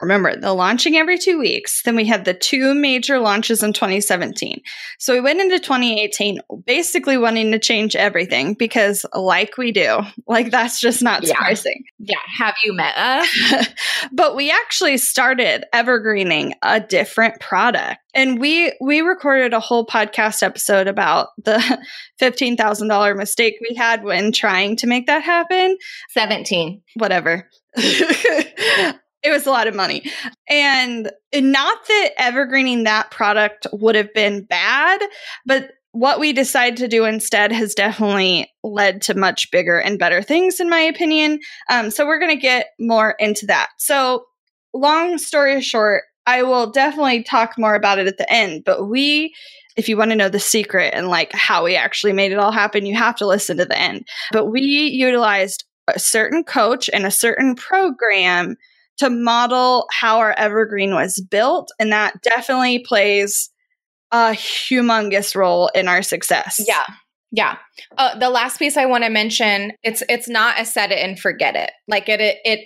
remember 0.00 0.36
the 0.36 0.52
launching 0.52 0.96
every 0.96 1.18
two 1.18 1.38
weeks 1.38 1.82
then 1.84 1.96
we 1.96 2.04
had 2.04 2.24
the 2.24 2.34
two 2.34 2.74
major 2.74 3.18
launches 3.18 3.62
in 3.62 3.72
2017 3.72 4.60
so 4.98 5.14
we 5.14 5.20
went 5.20 5.40
into 5.40 5.58
2018 5.58 6.40
basically 6.66 7.16
wanting 7.16 7.52
to 7.52 7.58
change 7.58 7.96
everything 7.96 8.54
because 8.54 9.04
like 9.14 9.56
we 9.56 9.72
do 9.72 10.00
like 10.26 10.50
that's 10.50 10.80
just 10.80 11.02
not 11.02 11.22
yeah. 11.22 11.28
surprising. 11.28 11.84
Yeah. 11.98 12.16
Have 12.38 12.54
you 12.64 12.72
met 12.72 12.96
us 12.96 13.68
but 14.12 14.36
we 14.36 14.50
actually 14.50 14.98
started 14.98 15.64
evergreening 15.72 16.54
a 16.62 16.80
different 16.80 17.40
product. 17.40 17.98
And 18.14 18.40
we 18.40 18.72
we 18.80 19.00
recorded 19.00 19.52
a 19.52 19.60
whole 19.60 19.86
podcast 19.86 20.42
episode 20.42 20.86
about 20.86 21.28
the 21.42 21.60
$15000 22.20 23.16
mistake 23.16 23.54
we 23.68 23.74
had 23.74 24.04
when 24.04 24.32
trying 24.32 24.76
to 24.76 24.86
make 24.86 25.06
that 25.06 25.22
happen. 25.22 25.76
17 26.10 26.82
whatever 26.96 27.48
it 29.24 29.30
was 29.30 29.46
a 29.46 29.50
lot 29.50 29.66
of 29.66 29.74
money. 29.74 30.04
And 30.48 31.10
not 31.34 31.78
that 31.88 32.10
evergreening 32.18 32.84
that 32.84 33.10
product 33.10 33.66
would 33.72 33.94
have 33.94 34.12
been 34.12 34.44
bad, 34.44 35.00
but 35.46 35.70
what 35.92 36.20
we 36.20 36.32
decided 36.32 36.76
to 36.78 36.88
do 36.88 37.04
instead 37.04 37.52
has 37.52 37.74
definitely 37.74 38.52
led 38.62 39.00
to 39.02 39.14
much 39.14 39.50
bigger 39.50 39.78
and 39.78 39.98
better 39.98 40.22
things, 40.22 40.60
in 40.60 40.68
my 40.68 40.80
opinion. 40.80 41.38
Um, 41.70 41.90
so 41.90 42.04
we're 42.04 42.18
going 42.18 42.36
to 42.36 42.40
get 42.40 42.68
more 42.78 43.14
into 43.18 43.46
that. 43.46 43.68
So, 43.78 44.24
long 44.74 45.18
story 45.18 45.60
short, 45.62 46.02
I 46.26 46.42
will 46.42 46.70
definitely 46.70 47.22
talk 47.22 47.54
more 47.56 47.76
about 47.76 48.00
it 48.00 48.08
at 48.08 48.18
the 48.18 48.30
end, 48.30 48.64
but 48.64 48.88
we 48.88 49.34
if 49.76 49.88
you 49.88 49.96
want 49.96 50.10
to 50.10 50.16
know 50.16 50.28
the 50.28 50.38
secret 50.38 50.94
and 50.94 51.08
like 51.08 51.32
how 51.32 51.64
we 51.64 51.74
actually 51.74 52.12
made 52.12 52.30
it 52.30 52.38
all 52.38 52.52
happen, 52.52 52.86
you 52.86 52.94
have 52.96 53.16
to 53.16 53.26
listen 53.26 53.56
to 53.56 53.64
the 53.64 53.78
end. 53.78 54.06
But 54.30 54.46
we 54.46 54.60
utilized 54.60 55.64
a 55.88 55.98
certain 55.98 56.44
coach 56.44 56.88
and 56.92 57.04
a 57.04 57.10
certain 57.10 57.56
program 57.56 58.56
to 58.98 59.10
model 59.10 59.86
how 59.90 60.18
our 60.18 60.32
evergreen 60.32 60.94
was 60.94 61.20
built. 61.30 61.70
And 61.78 61.92
that 61.92 62.22
definitely 62.22 62.80
plays 62.80 63.50
a 64.12 64.30
humongous 64.30 65.34
role 65.34 65.68
in 65.74 65.88
our 65.88 66.02
success. 66.02 66.62
Yeah. 66.66 66.84
Yeah. 67.32 67.56
Uh, 67.98 68.16
the 68.16 68.30
last 68.30 68.58
piece 68.58 68.76
I 68.76 68.86
want 68.86 69.02
to 69.02 69.10
mention, 69.10 69.72
it's 69.82 70.04
it's 70.08 70.28
not 70.28 70.60
a 70.60 70.64
set 70.64 70.92
it 70.92 71.00
and 71.00 71.18
forget 71.18 71.56
it. 71.56 71.72
Like 71.88 72.08
it 72.08 72.20
it, 72.20 72.38
it 72.44 72.60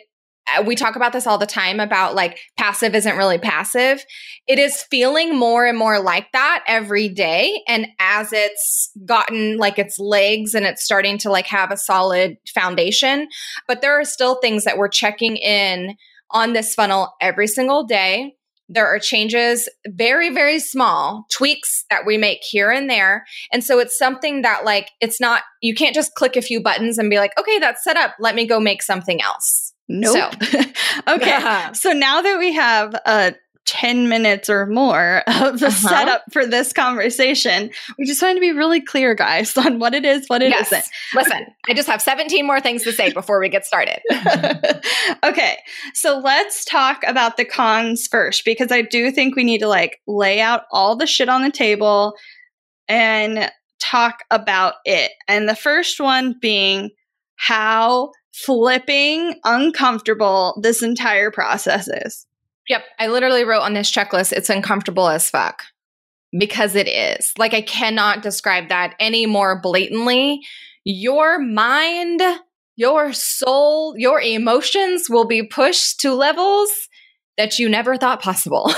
uh, 0.56 0.62
we 0.62 0.74
talk 0.74 0.96
about 0.96 1.12
this 1.12 1.26
all 1.26 1.38
the 1.38 1.46
time 1.46 1.80
about 1.80 2.14
like 2.14 2.38
passive 2.58 2.94
isn't 2.94 3.16
really 3.16 3.38
passive. 3.38 4.04
It 4.46 4.58
is 4.58 4.82
feeling 4.90 5.38
more 5.38 5.66
and 5.66 5.78
more 5.78 6.00
like 6.00 6.30
that 6.32 6.64
every 6.66 7.08
day. 7.08 7.62
And 7.66 7.88
as 7.98 8.32
it's 8.32 8.90
gotten 9.04 9.56
like 9.56 9.78
its 9.78 9.98
legs 9.98 10.54
and 10.54 10.66
it's 10.66 10.84
starting 10.84 11.18
to 11.18 11.30
like 11.30 11.46
have 11.46 11.70
a 11.70 11.76
solid 11.76 12.36
foundation, 12.54 13.28
but 13.66 13.80
there 13.80 13.98
are 13.98 14.04
still 14.04 14.36
things 14.36 14.64
that 14.64 14.78
we're 14.78 14.88
checking 14.88 15.36
in 15.36 15.96
on 16.30 16.52
this 16.52 16.74
funnel 16.74 17.14
every 17.20 17.46
single 17.46 17.84
day. 17.84 18.34
There 18.70 18.86
are 18.86 18.98
changes, 18.98 19.66
very, 19.86 20.28
very 20.28 20.58
small 20.58 21.24
tweaks 21.32 21.86
that 21.88 22.04
we 22.04 22.18
make 22.18 22.40
here 22.42 22.70
and 22.70 22.88
there. 22.88 23.24
And 23.50 23.64
so 23.64 23.78
it's 23.78 23.96
something 23.96 24.42
that, 24.42 24.64
like, 24.66 24.90
it's 25.00 25.20
not, 25.20 25.42
you 25.62 25.74
can't 25.74 25.94
just 25.94 26.14
click 26.14 26.36
a 26.36 26.42
few 26.42 26.62
buttons 26.62 26.98
and 26.98 27.08
be 27.08 27.18
like, 27.18 27.32
okay, 27.38 27.58
that's 27.58 27.82
set 27.82 27.96
up. 27.96 28.14
Let 28.18 28.34
me 28.34 28.46
go 28.46 28.60
make 28.60 28.82
something 28.82 29.22
else. 29.22 29.72
Nope. 29.90 30.34
So. 30.42 30.58
okay. 31.08 31.30
Yeah. 31.30 31.72
So 31.72 31.92
now 31.92 32.20
that 32.20 32.38
we 32.38 32.52
have 32.52 32.94
a 33.06 33.34
10 33.68 34.08
minutes 34.08 34.48
or 34.48 34.64
more 34.64 35.18
of 35.26 35.60
the 35.60 35.66
uh-huh. 35.66 35.88
setup 35.88 36.22
for 36.32 36.46
this 36.46 36.72
conversation. 36.72 37.70
We 37.98 38.06
just 38.06 38.22
wanted 38.22 38.36
to 38.36 38.40
be 38.40 38.52
really 38.52 38.80
clear, 38.80 39.14
guys, 39.14 39.56
on 39.56 39.78
what 39.78 39.94
it 39.94 40.04
is, 40.04 40.26
what 40.26 40.42
it 40.42 40.48
yes. 40.48 40.72
not 40.72 40.84
Listen, 41.14 41.46
I 41.68 41.74
just 41.74 41.88
have 41.88 42.00
17 42.00 42.46
more 42.46 42.60
things 42.60 42.82
to 42.84 42.92
say 42.92 43.12
before 43.12 43.38
we 43.38 43.50
get 43.50 43.66
started. 43.66 44.00
okay. 45.22 45.58
So 45.92 46.18
let's 46.18 46.64
talk 46.64 47.02
about 47.06 47.36
the 47.36 47.44
cons 47.44 48.06
first, 48.06 48.44
because 48.46 48.72
I 48.72 48.82
do 48.82 49.10
think 49.10 49.36
we 49.36 49.44
need 49.44 49.58
to 49.58 49.68
like 49.68 50.00
lay 50.06 50.40
out 50.40 50.62
all 50.72 50.96
the 50.96 51.06
shit 51.06 51.28
on 51.28 51.42
the 51.42 51.50
table 51.50 52.14
and 52.88 53.50
talk 53.80 54.24
about 54.30 54.74
it. 54.86 55.12
And 55.28 55.46
the 55.46 55.54
first 55.54 56.00
one 56.00 56.36
being 56.40 56.90
how 57.36 58.12
flipping 58.32 59.34
uncomfortable 59.44 60.58
this 60.62 60.82
entire 60.82 61.30
process 61.30 61.86
is. 61.88 62.24
Yep. 62.68 62.84
I 62.98 63.08
literally 63.08 63.44
wrote 63.44 63.62
on 63.62 63.74
this 63.74 63.90
checklist, 63.90 64.32
it's 64.32 64.50
uncomfortable 64.50 65.08
as 65.08 65.30
fuck 65.30 65.62
because 66.38 66.74
it 66.74 66.86
is. 66.86 67.32
Like, 67.38 67.54
I 67.54 67.62
cannot 67.62 68.22
describe 68.22 68.68
that 68.68 68.94
any 69.00 69.26
more 69.26 69.60
blatantly. 69.60 70.40
Your 70.84 71.38
mind, 71.38 72.20
your 72.76 73.12
soul, 73.12 73.94
your 73.96 74.20
emotions 74.20 75.08
will 75.08 75.26
be 75.26 75.42
pushed 75.42 76.00
to 76.00 76.14
levels 76.14 76.70
that 77.38 77.58
you 77.58 77.68
never 77.68 77.96
thought 77.96 78.20
possible 78.20 78.70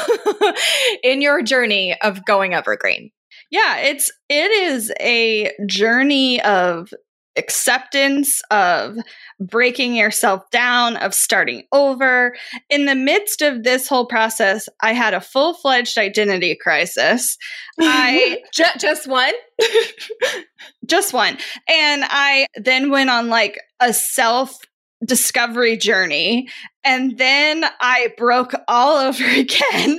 in 1.02 1.20
your 1.22 1.42
journey 1.42 1.96
of 2.02 2.24
going 2.24 2.54
evergreen. 2.54 3.10
Yeah, 3.50 3.78
it's 3.78 4.12
it 4.28 4.50
is 4.50 4.92
a 5.00 5.50
journey 5.66 6.40
of 6.42 6.92
acceptance, 7.36 8.40
of 8.50 8.96
breaking 9.38 9.94
yourself 9.94 10.48
down, 10.50 10.96
of 10.96 11.14
starting 11.14 11.64
over. 11.72 12.34
In 12.68 12.86
the 12.86 12.94
midst 12.94 13.42
of 13.42 13.62
this 13.62 13.88
whole 13.88 14.06
process, 14.06 14.68
I 14.80 14.92
had 14.92 15.14
a 15.14 15.20
full 15.20 15.54
fledged 15.54 15.96
identity 15.98 16.56
crisis. 16.60 17.36
I 17.78 18.42
just, 18.52 18.80
just 18.80 19.06
one. 19.06 19.34
just 20.86 21.12
one. 21.12 21.38
And 21.68 22.02
I 22.04 22.46
then 22.56 22.90
went 22.90 23.10
on 23.10 23.28
like 23.28 23.60
a 23.80 23.92
self 23.92 24.56
discovery 25.04 25.76
journey. 25.76 26.48
And 26.84 27.18
then 27.18 27.64
I 27.80 28.12
broke 28.16 28.54
all 28.66 28.98
over 29.08 29.24
again. 29.24 29.98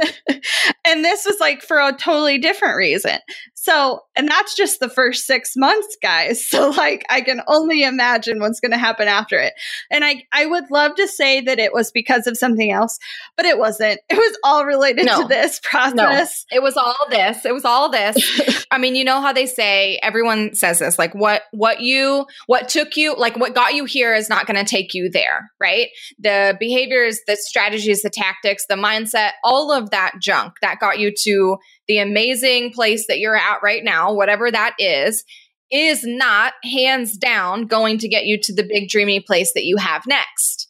and 0.86 1.06
this 1.06 1.26
was 1.26 1.40
like 1.40 1.62
for 1.62 1.80
a 1.80 1.94
totally 1.94 2.38
different 2.38 2.76
reason. 2.76 3.20
So, 3.62 4.06
and 4.16 4.28
that's 4.28 4.56
just 4.56 4.80
the 4.80 4.90
first 4.90 5.28
six 5.28 5.54
months, 5.56 5.98
guys. 6.02 6.42
So, 6.52 6.70
like, 6.70 7.06
I 7.10 7.22
can 7.22 7.42
only 7.48 7.84
imagine 7.84 8.40
what's 8.40 8.60
going 8.60 8.72
to 8.72 8.78
happen 8.78 9.08
after 9.08 9.38
it. 9.38 9.54
And 9.90 10.04
I, 10.04 10.26
I 10.34 10.46
would 10.46 10.70
love 10.70 10.96
to 10.96 11.08
say 11.08 11.40
that 11.40 11.60
it 11.60 11.72
was 11.72 11.92
because 11.92 12.28
of 12.28 12.38
something 12.38 12.72
else, 12.72 13.00
but 13.38 13.46
it 13.46 13.58
wasn't. 13.58 14.02
It 14.10 14.16
was 14.16 14.38
all 14.44 14.66
related 14.66 15.06
no. 15.06 15.22
to 15.22 15.28
this 15.28 15.62
process. 15.64 16.46
No. 16.52 16.58
It 16.58 16.62
was 16.62 16.76
all 16.76 16.98
this. 17.10 17.46
It 17.46 17.54
was 17.54 17.64
all 17.64 17.90
this. 17.90 18.66
I 18.72 18.80
mean, 18.80 18.96
you 18.96 19.06
know 19.06 19.22
how 19.22 19.32
they 19.32 19.46
say 19.46 19.98
everyone 20.04 20.56
says 20.56 20.80
this, 20.80 21.00
like 21.00 21.16
what 21.16 21.44
what 21.52 21.80
you 21.80 22.26
what 22.48 22.68
took 22.68 22.98
you, 22.98 23.16
like 23.16 23.38
what 23.38 23.56
got 23.56 23.74
you 23.74 23.86
here 23.86 24.14
is 24.14 24.30
not 24.30 24.46
going 24.46 24.64
to 24.64 24.70
take 24.70 24.94
you 24.94 25.10
there, 25.10 25.52
right? 25.60 25.88
The 26.20 26.58
behaviors, 26.72 27.20
the 27.28 27.36
strategies, 27.36 28.02
the 28.02 28.10
tactics, 28.10 28.66
the 28.68 28.76
mindset, 28.76 29.32
all 29.44 29.72
of 29.72 29.90
that 29.90 30.14
junk 30.22 30.54
that 30.62 30.80
got 30.80 31.00
you 31.00 31.14
to 31.24 31.58
the 31.88 31.98
amazing 31.98 32.72
place 32.72 33.08
that 33.08 33.20
you're 33.20 33.36
at 33.36 33.60
right 33.62 33.84
now, 33.84 34.14
whatever 34.14 34.50
that 34.50 34.74
is, 34.80 35.24
is 35.72 36.04
not 36.04 36.54
hands 36.64 37.18
down 37.18 37.66
going 37.66 37.98
to 37.98 38.08
get 38.08 38.26
you 38.26 38.40
to 38.42 38.54
the 38.54 38.64
big 38.64 38.90
dreamy 38.90 39.20
place 39.20 39.54
that 39.54 39.66
you 39.66 39.78
have 39.78 40.04
next. 40.08 40.70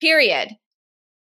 Period. 0.00 0.50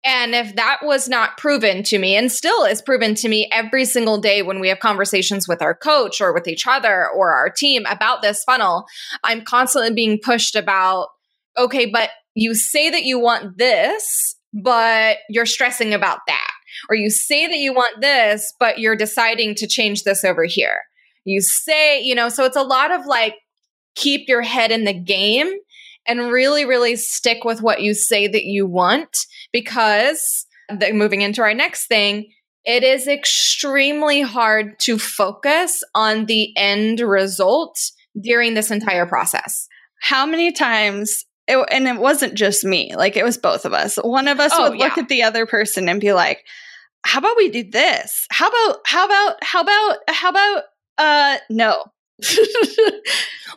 And 0.05 0.35
if 0.35 0.55
that 0.57 0.79
was 0.83 1.09
not 1.09 1.37
proven 1.37 1.83
to 1.85 1.99
me 1.99 2.17
and 2.17 2.31
still 2.31 2.65
is 2.65 2.81
proven 2.81 3.15
to 3.17 3.29
me 3.29 3.49
every 3.53 3.85
single 3.85 4.19
day 4.19 4.43
when 4.43 4.61
we 4.61 4.69
have 4.69 4.79
conversations 4.79 5.49
with 5.49 5.61
our 5.61 5.75
coach 5.75 6.21
or 6.21 6.33
with 6.33 6.47
each 6.47 6.67
other 6.67 7.09
or 7.09 7.35
our 7.35 7.51
team 7.51 7.85
about 7.87 8.23
this 8.23 8.43
funnel, 8.45 8.87
I'm 9.25 9.43
constantly 9.43 9.93
being 9.93 10.19
pushed 10.23 10.55
about, 10.55 11.09
okay, 11.57 11.87
but 11.87 12.11
you 12.39 12.55
say 12.55 12.89
that 12.89 13.03
you 13.03 13.19
want 13.19 13.59
this, 13.59 14.37
but 14.53 15.19
you're 15.29 15.47
stressing 15.47 15.93
about 15.93 16.21
that 16.29 16.51
or 16.89 16.95
you 16.95 17.11
say 17.11 17.47
that 17.47 17.57
you 17.57 17.73
want 17.73 18.01
this, 18.01 18.55
but 18.61 18.79
you're 18.79 18.97
deciding 18.97 19.57
to 19.57 19.67
change 19.67 20.05
this 20.05 20.25
over 20.25 20.45
here. 20.45 20.83
You 21.25 21.41
say, 21.41 22.01
you 22.01 22.15
know, 22.15 22.29
so 22.29 22.45
it's 22.45 22.57
a 22.57 22.63
lot 22.63 22.93
of 22.93 23.07
like 23.07 23.35
keep 23.97 24.29
your 24.29 24.43
head 24.43 24.71
in 24.71 24.85
the 24.85 24.95
game 24.95 25.51
and 26.07 26.31
really, 26.31 26.65
really 26.65 26.95
stick 26.95 27.45
with 27.45 27.61
what 27.61 27.83
you 27.83 27.93
say 27.93 28.29
that 28.29 28.45
you 28.45 28.67
want 28.67 29.17
because 29.53 30.47
the, 30.69 30.93
moving 30.93 31.23
into 31.23 31.43
our 31.43 31.55
next 31.55 31.87
thing, 31.89 32.31
it 32.65 32.85
is 32.85 33.09
extremely 33.09 34.21
hard 34.21 34.79
to 34.83 34.97
focus 34.97 35.83
on 35.95 36.27
the 36.27 36.57
end 36.57 37.01
result 37.01 37.77
during 38.21 38.55
this 38.55 38.71
entire 38.71 39.07
process. 39.07 39.67
How 40.01 40.25
many 40.25 40.53
times 40.53 41.25
it, 41.49 41.69
and 41.73 41.89
it 41.89 41.97
wasn't 41.97 42.35
just 42.35 42.65
me, 42.65 42.95
like 42.95 43.17
it 43.17 43.25
was 43.25 43.39
both 43.39 43.65
of 43.65 43.73
us. 43.73 43.97
One 43.97 44.29
of 44.29 44.39
us 44.39 44.53
oh, 44.55 44.71
would 44.71 44.79
look 44.79 44.99
at 44.99 45.09
the 45.09 45.23
other 45.23 45.47
person 45.47 45.89
and 45.89 46.01
be 46.01 46.13
like, 46.13 46.45
how 47.05 47.21
about 47.21 47.37
we 47.37 47.49
do 47.49 47.65
this? 47.65 48.27
How 48.31 48.49
about, 48.49 48.81
how 48.85 49.07
about, 49.07 49.37
how 49.43 49.63
about, 49.63 49.97
how 50.09 50.29
about, 50.29 50.63
uh, 50.99 51.39
no. 51.49 51.85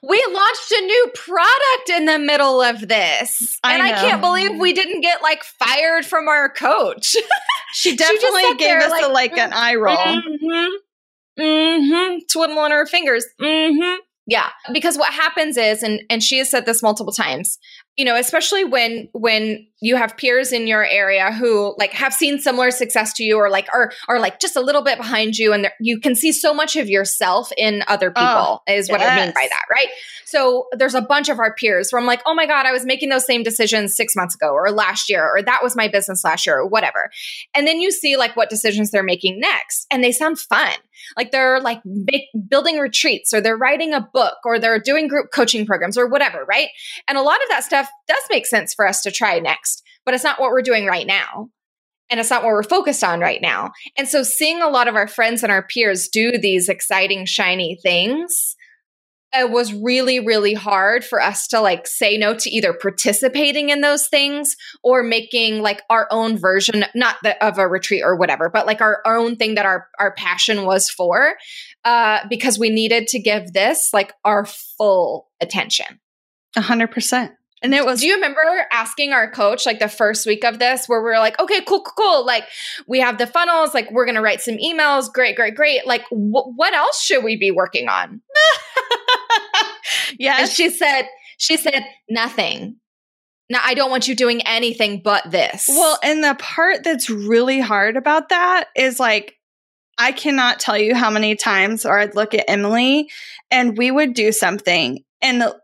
we 0.03 0.25
launched 0.31 0.71
a 0.71 0.81
new 0.81 1.11
product 1.15 1.89
in 1.89 2.05
the 2.05 2.19
middle 2.19 2.61
of 2.61 2.87
this. 2.87 3.59
I 3.63 3.73
and 3.73 3.83
know. 3.83 3.93
I 3.93 3.97
can't 3.97 4.21
believe 4.21 4.59
we 4.59 4.71
didn't 4.73 5.01
get 5.01 5.21
like 5.21 5.43
fired 5.43 6.05
from 6.05 6.27
our 6.27 6.47
coach. 6.47 7.15
she 7.73 7.95
definitely 7.95 8.43
she 8.43 8.57
gave 8.57 8.77
us 8.77 8.91
like, 8.91 9.05
a, 9.05 9.07
like 9.07 9.37
an 9.37 9.51
eye 9.51 9.75
roll. 9.75 9.97
Mm-hmm, 9.97 11.41
mm-hmm, 11.41 12.17
twiddling 12.31 12.71
her 12.71 12.85
fingers. 12.85 13.25
Mm-hmm. 13.41 14.01
Yeah, 14.27 14.49
because 14.71 14.97
what 14.97 15.13
happens 15.13 15.57
is, 15.57 15.81
and 15.81 16.03
and 16.09 16.21
she 16.21 16.37
has 16.37 16.51
said 16.51 16.65
this 16.65 16.83
multiple 16.83 17.11
times, 17.11 17.57
you 18.01 18.05
know, 18.05 18.15
especially 18.15 18.63
when 18.63 19.07
when 19.11 19.67
you 19.79 19.95
have 19.95 20.17
peers 20.17 20.51
in 20.51 20.65
your 20.65 20.83
area 20.83 21.31
who 21.31 21.75
like 21.77 21.91
have 21.91 22.15
seen 22.15 22.39
similar 22.39 22.71
success 22.71 23.13
to 23.13 23.23
you, 23.23 23.37
or 23.37 23.47
like 23.47 23.67
are 23.71 23.91
are 24.07 24.19
like 24.19 24.39
just 24.39 24.55
a 24.55 24.59
little 24.59 24.81
bit 24.81 24.97
behind 24.97 25.37
you, 25.37 25.53
and 25.53 25.69
you 25.79 25.99
can 25.99 26.15
see 26.15 26.31
so 26.31 26.51
much 26.51 26.75
of 26.75 26.89
yourself 26.89 27.51
in 27.55 27.83
other 27.87 28.11
oh, 28.15 28.19
people. 28.19 28.63
Oh, 28.67 28.73
is 28.73 28.89
what 28.89 29.01
yes. 29.01 29.11
I 29.11 29.23
mean 29.23 29.33
by 29.35 29.47
that, 29.47 29.65
right? 29.69 29.85
So 30.25 30.65
there's 30.71 30.95
a 30.95 31.01
bunch 31.01 31.29
of 31.29 31.37
our 31.37 31.53
peers 31.53 31.91
where 31.91 32.01
I'm 32.01 32.07
like, 32.07 32.23
oh 32.25 32.33
my 32.33 32.47
god, 32.47 32.65
I 32.65 32.71
was 32.71 32.87
making 32.87 33.09
those 33.09 33.27
same 33.27 33.43
decisions 33.43 33.95
six 33.95 34.15
months 34.15 34.33
ago, 34.33 34.51
or 34.51 34.71
last 34.71 35.07
year, 35.07 35.23
or 35.23 35.43
that 35.43 35.59
was 35.61 35.75
my 35.75 35.87
business 35.87 36.23
last 36.23 36.47
year, 36.47 36.57
or 36.57 36.65
whatever. 36.65 37.11
And 37.53 37.67
then 37.67 37.81
you 37.81 37.91
see 37.91 38.17
like 38.17 38.35
what 38.35 38.49
decisions 38.49 38.89
they're 38.89 39.03
making 39.03 39.39
next, 39.39 39.85
and 39.91 40.03
they 40.03 40.11
sound 40.11 40.39
fun 40.39 40.73
like 41.17 41.31
they're 41.31 41.59
like 41.59 41.81
make, 41.85 42.25
building 42.49 42.77
retreats 42.77 43.33
or 43.33 43.41
they're 43.41 43.57
writing 43.57 43.93
a 43.93 44.07
book 44.13 44.37
or 44.45 44.59
they're 44.59 44.79
doing 44.79 45.07
group 45.07 45.27
coaching 45.33 45.65
programs 45.65 45.97
or 45.97 46.07
whatever, 46.07 46.45
right? 46.45 46.69
And 47.07 47.17
a 47.17 47.21
lot 47.21 47.41
of 47.41 47.49
that 47.49 47.63
stuff 47.63 47.89
does 48.07 48.23
make 48.29 48.45
sense 48.45 48.73
for 48.73 48.87
us 48.87 49.01
to 49.01 49.11
try 49.11 49.39
next, 49.39 49.83
but 50.05 50.13
it's 50.13 50.23
not 50.23 50.39
what 50.39 50.51
we're 50.51 50.61
doing 50.61 50.85
right 50.85 51.07
now. 51.07 51.49
And 52.09 52.19
it's 52.19 52.29
not 52.29 52.43
what 52.43 52.51
we're 52.51 52.63
focused 52.63 53.05
on 53.05 53.21
right 53.21 53.41
now. 53.41 53.71
And 53.97 54.07
so 54.07 54.21
seeing 54.21 54.61
a 54.61 54.67
lot 54.67 54.89
of 54.89 54.95
our 54.95 55.07
friends 55.07 55.43
and 55.43 55.51
our 55.51 55.65
peers 55.65 56.09
do 56.09 56.37
these 56.37 56.67
exciting, 56.67 57.25
shiny 57.25 57.79
things 57.81 58.55
it 59.33 59.49
was 59.49 59.73
really 59.73 60.19
really 60.19 60.53
hard 60.53 61.03
for 61.03 61.21
us 61.21 61.47
to 61.47 61.59
like 61.59 61.87
say 61.87 62.17
no 62.17 62.33
to 62.33 62.49
either 62.49 62.73
participating 62.73 63.69
in 63.69 63.81
those 63.81 64.07
things 64.07 64.55
or 64.83 65.03
making 65.03 65.61
like 65.61 65.81
our 65.89 66.07
own 66.11 66.37
version 66.37 66.85
not 66.95 67.15
the, 67.23 67.43
of 67.45 67.57
a 67.57 67.67
retreat 67.67 68.01
or 68.03 68.15
whatever 68.15 68.49
but 68.49 68.65
like 68.65 68.81
our 68.81 69.01
own 69.05 69.35
thing 69.35 69.55
that 69.55 69.65
our 69.65 69.87
our 69.99 70.13
passion 70.13 70.65
was 70.65 70.89
for 70.89 71.35
uh 71.85 72.19
because 72.29 72.59
we 72.59 72.69
needed 72.69 73.07
to 73.07 73.19
give 73.19 73.53
this 73.53 73.89
like 73.93 74.13
our 74.23 74.45
full 74.45 75.29
attention. 75.39 75.99
A 76.55 76.61
hundred 76.61 76.91
percent 76.91 77.31
and 77.61 77.73
it 77.73 77.85
was. 77.85 78.01
Do 78.01 78.07
you 78.07 78.15
remember 78.15 78.41
asking 78.71 79.13
our 79.13 79.29
coach 79.29 79.65
like 79.65 79.79
the 79.79 79.87
first 79.87 80.25
week 80.25 80.43
of 80.43 80.59
this 80.59 80.87
where 80.87 81.01
we 81.01 81.11
are 81.11 81.19
like, 81.19 81.39
okay, 81.39 81.61
cool, 81.61 81.81
cool, 81.81 81.93
cool. 81.97 82.25
Like 82.25 82.45
we 82.87 82.99
have 82.99 83.17
the 83.17 83.27
funnels, 83.27 83.73
like 83.73 83.91
we're 83.91 84.05
going 84.05 84.15
to 84.15 84.21
write 84.21 84.41
some 84.41 84.57
emails. 84.57 85.11
Great, 85.11 85.35
great, 85.35 85.55
great. 85.55 85.85
Like 85.85 86.03
wh- 86.09 86.49
what 86.55 86.73
else 86.73 87.01
should 87.01 87.23
we 87.23 87.37
be 87.37 87.51
working 87.51 87.87
on? 87.87 88.21
yeah. 90.17 90.37
And 90.41 90.49
she 90.49 90.69
said, 90.69 91.03
she 91.37 91.57
said, 91.57 91.85
nothing. 92.09 92.77
Now, 93.49 93.59
I 93.63 93.73
don't 93.73 93.91
want 93.91 94.07
you 94.07 94.15
doing 94.15 94.41
anything 94.47 95.01
but 95.03 95.29
this. 95.29 95.65
Well, 95.67 95.99
and 96.03 96.23
the 96.23 96.35
part 96.39 96.83
that's 96.83 97.09
really 97.09 97.59
hard 97.59 97.97
about 97.97 98.29
that 98.29 98.69
is 98.75 98.99
like, 98.99 99.35
I 99.97 100.13
cannot 100.13 100.59
tell 100.59 100.77
you 100.77 100.95
how 100.95 101.09
many 101.09 101.35
times, 101.35 101.85
or 101.85 101.99
I'd 101.99 102.15
look 102.15 102.33
at 102.33 102.49
Emily 102.49 103.11
and 103.51 103.77
we 103.77 103.91
would 103.91 104.13
do 104.13 104.31
something 104.31 105.03
and 105.21 105.41
the, 105.41 105.60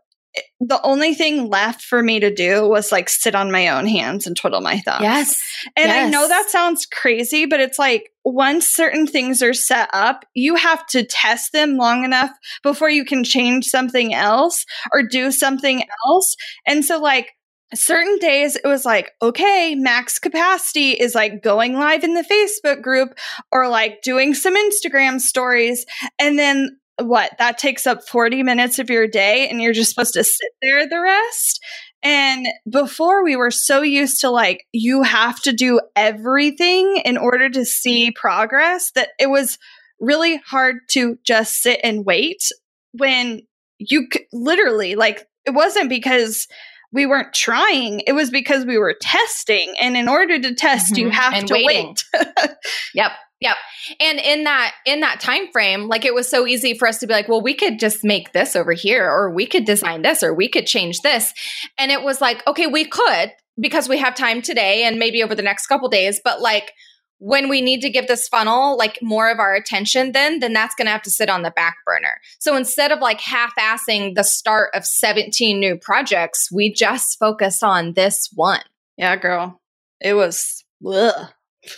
the 0.60 0.80
only 0.82 1.14
thing 1.14 1.48
left 1.48 1.82
for 1.82 2.02
me 2.02 2.20
to 2.20 2.34
do 2.34 2.68
was 2.68 2.92
like 2.92 3.08
sit 3.08 3.34
on 3.34 3.52
my 3.52 3.68
own 3.68 3.86
hands 3.86 4.26
and 4.26 4.36
twiddle 4.36 4.60
my 4.60 4.78
thumbs. 4.80 5.02
Yes. 5.02 5.42
And 5.76 5.88
yes. 5.88 6.06
I 6.06 6.10
know 6.10 6.28
that 6.28 6.50
sounds 6.50 6.86
crazy, 6.86 7.46
but 7.46 7.60
it's 7.60 7.78
like 7.78 8.10
once 8.24 8.66
certain 8.66 9.06
things 9.06 9.42
are 9.42 9.54
set 9.54 9.88
up, 9.92 10.24
you 10.34 10.56
have 10.56 10.86
to 10.88 11.04
test 11.04 11.52
them 11.52 11.76
long 11.76 12.04
enough 12.04 12.30
before 12.62 12.90
you 12.90 13.04
can 13.04 13.24
change 13.24 13.66
something 13.66 14.14
else 14.14 14.64
or 14.92 15.02
do 15.02 15.30
something 15.30 15.82
else. 16.06 16.36
And 16.66 16.84
so, 16.84 17.00
like, 17.00 17.32
certain 17.74 18.16
days 18.18 18.56
it 18.56 18.66
was 18.66 18.86
like 18.86 19.12
okay 19.20 19.74
max 19.74 20.18
capacity 20.18 20.92
is 20.92 21.14
like 21.14 21.42
going 21.42 21.74
live 21.74 22.02
in 22.02 22.14
the 22.14 22.22
facebook 22.22 22.80
group 22.80 23.10
or 23.52 23.68
like 23.68 24.00
doing 24.00 24.32
some 24.32 24.56
instagram 24.56 25.20
stories 25.20 25.84
and 26.18 26.38
then 26.38 26.78
what 27.00 27.32
that 27.38 27.58
takes 27.58 27.86
up 27.86 28.06
40 28.08 28.42
minutes 28.42 28.78
of 28.78 28.90
your 28.90 29.06
day 29.06 29.48
and 29.48 29.62
you're 29.62 29.72
just 29.72 29.90
supposed 29.90 30.14
to 30.14 30.24
sit 30.24 30.50
there 30.62 30.88
the 30.88 31.00
rest 31.00 31.62
and 32.02 32.46
before 32.70 33.24
we 33.24 33.36
were 33.36 33.50
so 33.50 33.82
used 33.82 34.20
to 34.20 34.30
like 34.30 34.66
you 34.72 35.02
have 35.02 35.40
to 35.42 35.52
do 35.52 35.80
everything 35.96 37.00
in 37.04 37.16
order 37.16 37.48
to 37.50 37.64
see 37.64 38.10
progress 38.10 38.90
that 38.92 39.10
it 39.18 39.30
was 39.30 39.58
really 40.00 40.36
hard 40.38 40.76
to 40.90 41.18
just 41.24 41.60
sit 41.60 41.80
and 41.82 42.04
wait 42.04 42.50
when 42.92 43.42
you 43.78 44.08
could 44.08 44.22
literally 44.32 44.94
like 44.94 45.26
it 45.44 45.50
wasn't 45.50 45.88
because 45.88 46.46
we 46.92 47.06
weren't 47.06 47.34
trying 47.34 48.00
it 48.06 48.12
was 48.12 48.30
because 48.30 48.64
we 48.64 48.78
were 48.78 48.94
testing 49.00 49.74
and 49.80 49.96
in 49.96 50.08
order 50.08 50.38
to 50.40 50.54
test 50.54 50.94
mm-hmm. 50.94 51.06
you 51.06 51.10
have 51.10 51.32
and 51.32 51.48
to 51.48 51.54
waiting. 51.54 51.96
wait 52.14 52.50
yep 52.94 53.12
Yep. 53.40 53.56
And 54.00 54.18
in 54.18 54.44
that 54.44 54.74
in 54.84 55.00
that 55.00 55.20
time 55.20 55.50
frame, 55.52 55.86
like 55.86 56.04
it 56.04 56.14
was 56.14 56.28
so 56.28 56.46
easy 56.46 56.76
for 56.76 56.88
us 56.88 56.98
to 56.98 57.06
be 57.06 57.14
like, 57.14 57.28
well, 57.28 57.40
we 57.40 57.54
could 57.54 57.78
just 57.78 58.02
make 58.02 58.32
this 58.32 58.56
over 58.56 58.72
here 58.72 59.08
or 59.08 59.30
we 59.30 59.46
could 59.46 59.64
design 59.64 60.02
this 60.02 60.22
or 60.22 60.34
we 60.34 60.48
could 60.48 60.66
change 60.66 61.00
this. 61.02 61.32
And 61.78 61.92
it 61.92 62.02
was 62.02 62.20
like, 62.20 62.44
okay, 62.48 62.66
we 62.66 62.84
could 62.84 63.32
because 63.60 63.88
we 63.88 63.98
have 63.98 64.14
time 64.14 64.42
today 64.42 64.84
and 64.84 64.98
maybe 64.98 65.22
over 65.22 65.34
the 65.34 65.42
next 65.42 65.66
couple 65.66 65.88
days, 65.88 66.20
but 66.22 66.40
like 66.40 66.72
when 67.20 67.48
we 67.48 67.60
need 67.60 67.80
to 67.82 67.90
give 67.90 68.06
this 68.06 68.28
funnel 68.28 68.76
like 68.76 68.98
more 69.02 69.28
of 69.28 69.40
our 69.40 69.54
attention 69.54 70.12
then 70.12 70.38
then 70.38 70.52
that's 70.52 70.76
going 70.76 70.86
to 70.86 70.92
have 70.92 71.02
to 71.02 71.10
sit 71.10 71.28
on 71.28 71.42
the 71.42 71.50
back 71.50 71.76
burner 71.84 72.20
so 72.38 72.56
instead 72.56 72.92
of 72.92 73.00
like 73.00 73.20
half-assing 73.20 74.14
the 74.14 74.22
start 74.22 74.70
of 74.72 74.84
17 74.84 75.58
new 75.58 75.76
projects 75.76 76.48
we 76.52 76.72
just 76.72 77.18
focus 77.18 77.60
on 77.60 77.94
this 77.94 78.30
one 78.34 78.62
yeah 78.96 79.16
girl 79.16 79.60
it 80.00 80.14
was 80.14 80.64
ugh. 80.86 81.28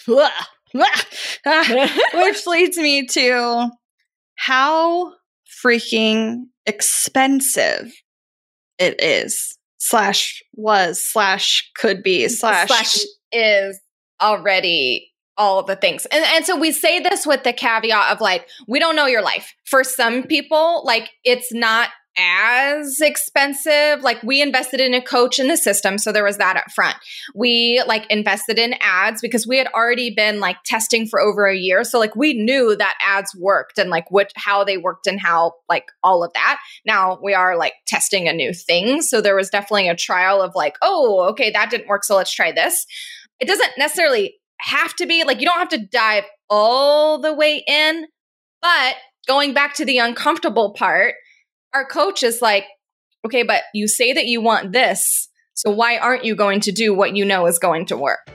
Ugh. 0.09 0.31
Which 2.15 2.47
leads 2.47 2.77
me 2.77 3.07
to 3.07 3.71
how 4.37 5.13
freaking 5.65 6.45
expensive 6.67 7.93
it 8.79 9.01
is, 9.01 9.59
slash 9.79 10.43
was, 10.55 11.05
slash 11.05 11.71
could 11.77 12.03
be, 12.03 12.29
slash, 12.29 12.69
slash 12.69 12.99
is 13.33 13.81
already 14.21 15.11
all 15.37 15.63
the 15.63 15.77
things. 15.77 16.07
And 16.07 16.25
and 16.25 16.45
so 16.45 16.57
we 16.57 16.71
say 16.71 17.01
this 17.01 17.27
with 17.27 17.45
the 17.45 17.53
caveat 17.53 18.13
of 18.13 18.21
like 18.21 18.47
we 18.69 18.79
don't 18.79 18.95
know 18.95 19.07
your 19.07 19.23
life. 19.23 19.55
For 19.65 19.83
some 19.83 20.25
people 20.25 20.83
like 20.85 21.11
it's 21.25 21.53
not 21.53 21.89
as 22.19 23.01
expensive. 23.01 24.03
Like 24.03 24.23
we 24.23 24.43
invested 24.43 24.81
in 24.81 24.95
a 24.95 25.03
coach 25.03 25.39
in 25.39 25.49
the 25.49 25.57
system, 25.57 25.99
so 25.99 26.13
there 26.13 26.25
was 26.25 26.39
that 26.39 26.57
up 26.57 26.71
front. 26.73 26.97
We 27.35 27.83
like 27.87 28.07
invested 28.11 28.59
in 28.59 28.75
ads 28.81 29.21
because 29.21 29.47
we 29.47 29.59
had 29.59 29.69
already 29.69 30.15
been 30.15 30.41
like 30.41 30.57
testing 30.65 31.07
for 31.07 31.21
over 31.21 31.47
a 31.47 31.57
year. 31.57 31.85
So 31.85 31.99
like 31.99 32.17
we 32.17 32.35
knew 32.35 32.77
that 32.77 32.99
ads 33.05 33.35
worked 33.39 33.79
and 33.79 33.91
like 33.91 34.11
what 34.11 34.33
how 34.37 34.65
they 34.65 34.77
worked 34.77 35.07
and 35.07 35.21
how 35.21 35.55
like 35.69 35.87
all 36.03 36.25
of 36.25 36.33
that. 36.35 36.61
Now 36.85 37.19
we 37.23 37.35
are 37.35 37.57
like 37.57 37.75
testing 37.87 38.29
a 38.29 38.33
new 38.33 38.53
thing. 38.53 39.03
So 39.03 39.21
there 39.21 39.37
was 39.37 39.51
definitely 39.51 39.89
a 39.89 39.97
trial 39.97 40.43
of 40.43 40.53
like, 40.55 40.77
oh, 40.83 41.29
okay, 41.31 41.51
that 41.51 41.71
didn't 41.71 41.89
work, 41.89 42.05
so 42.05 42.17
let's 42.17 42.33
try 42.33 42.53
this. 42.53 42.87
It 43.39 43.47
doesn't 43.47 43.73
necessarily 43.79 44.35
have 44.61 44.95
to 44.97 45.07
be 45.07 45.25
like 45.25 45.41
you 45.41 45.47
don't 45.47 45.59
have 45.59 45.69
to 45.71 45.87
dive 45.87 46.25
all 46.49 47.21
the 47.21 47.33
way 47.33 47.63
in, 47.67 48.07
but 48.61 48.97
going 49.27 49.55
back 49.55 49.75
to 49.75 49.85
the 49.85 49.99
uncomfortable 49.99 50.75
part, 50.75 51.15
our 51.75 51.85
coach 51.85 52.23
is 52.23 52.43
like, 52.43 52.65
okay, 53.25 53.43
but 53.43 53.63
you 53.75 53.89
say 53.89 54.13
that 54.13 54.27
you 54.27 54.41
want 54.41 54.73
this. 54.73 55.29
So 55.55 55.71
why 55.71 55.99
aren't 55.99 56.25
you 56.25 56.35
going 56.35 56.61
to 56.61 56.73
do 56.73 56.95
what 56.95 57.17
you 57.17 57.25
know 57.25 57.47
is 57.47 57.59
going 57.59 57.87
to 57.87 57.97
work? 57.97 58.31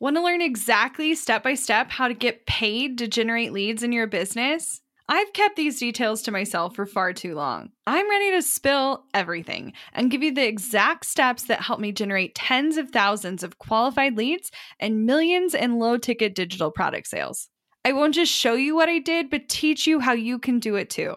Want 0.00 0.16
to 0.16 0.22
learn 0.22 0.42
exactly 0.42 1.14
step 1.14 1.44
by 1.44 1.54
step 1.54 1.90
how 1.90 2.08
to 2.08 2.14
get 2.14 2.46
paid 2.46 2.98
to 2.98 3.06
generate 3.06 3.52
leads 3.52 3.84
in 3.84 3.92
your 3.92 4.08
business? 4.08 4.80
I've 5.08 5.32
kept 5.32 5.56
these 5.56 5.78
details 5.78 6.22
to 6.22 6.32
myself 6.32 6.74
for 6.74 6.86
far 6.86 7.12
too 7.12 7.34
long. 7.34 7.70
I'm 7.86 8.08
ready 8.08 8.30
to 8.32 8.42
spill 8.42 9.04
everything 9.14 9.72
and 9.92 10.10
give 10.10 10.22
you 10.22 10.32
the 10.32 10.46
exact 10.46 11.06
steps 11.06 11.44
that 11.44 11.60
help 11.60 11.80
me 11.80 11.92
generate 11.92 12.34
tens 12.34 12.76
of 12.76 12.90
thousands 12.90 13.42
of 13.42 13.58
qualified 13.58 14.16
leads 14.16 14.50
and 14.80 15.04
millions 15.04 15.54
in 15.54 15.78
low 15.78 15.98
ticket 15.98 16.34
digital 16.34 16.70
product 16.70 17.08
sales. 17.08 17.48
I 17.84 17.92
won't 17.92 18.14
just 18.14 18.32
show 18.32 18.54
you 18.54 18.74
what 18.74 18.88
I 18.88 19.00
did, 19.00 19.28
but 19.28 19.48
teach 19.48 19.86
you 19.86 20.00
how 20.00 20.12
you 20.12 20.38
can 20.38 20.60
do 20.60 20.76
it 20.76 20.88
too. 20.88 21.16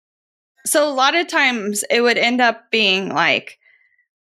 So 0.65 0.87
a 0.87 0.93
lot 0.93 1.15
of 1.15 1.27
times 1.27 1.83
it 1.89 2.01
would 2.01 2.17
end 2.17 2.41
up 2.41 2.69
being 2.71 3.09
like, 3.09 3.57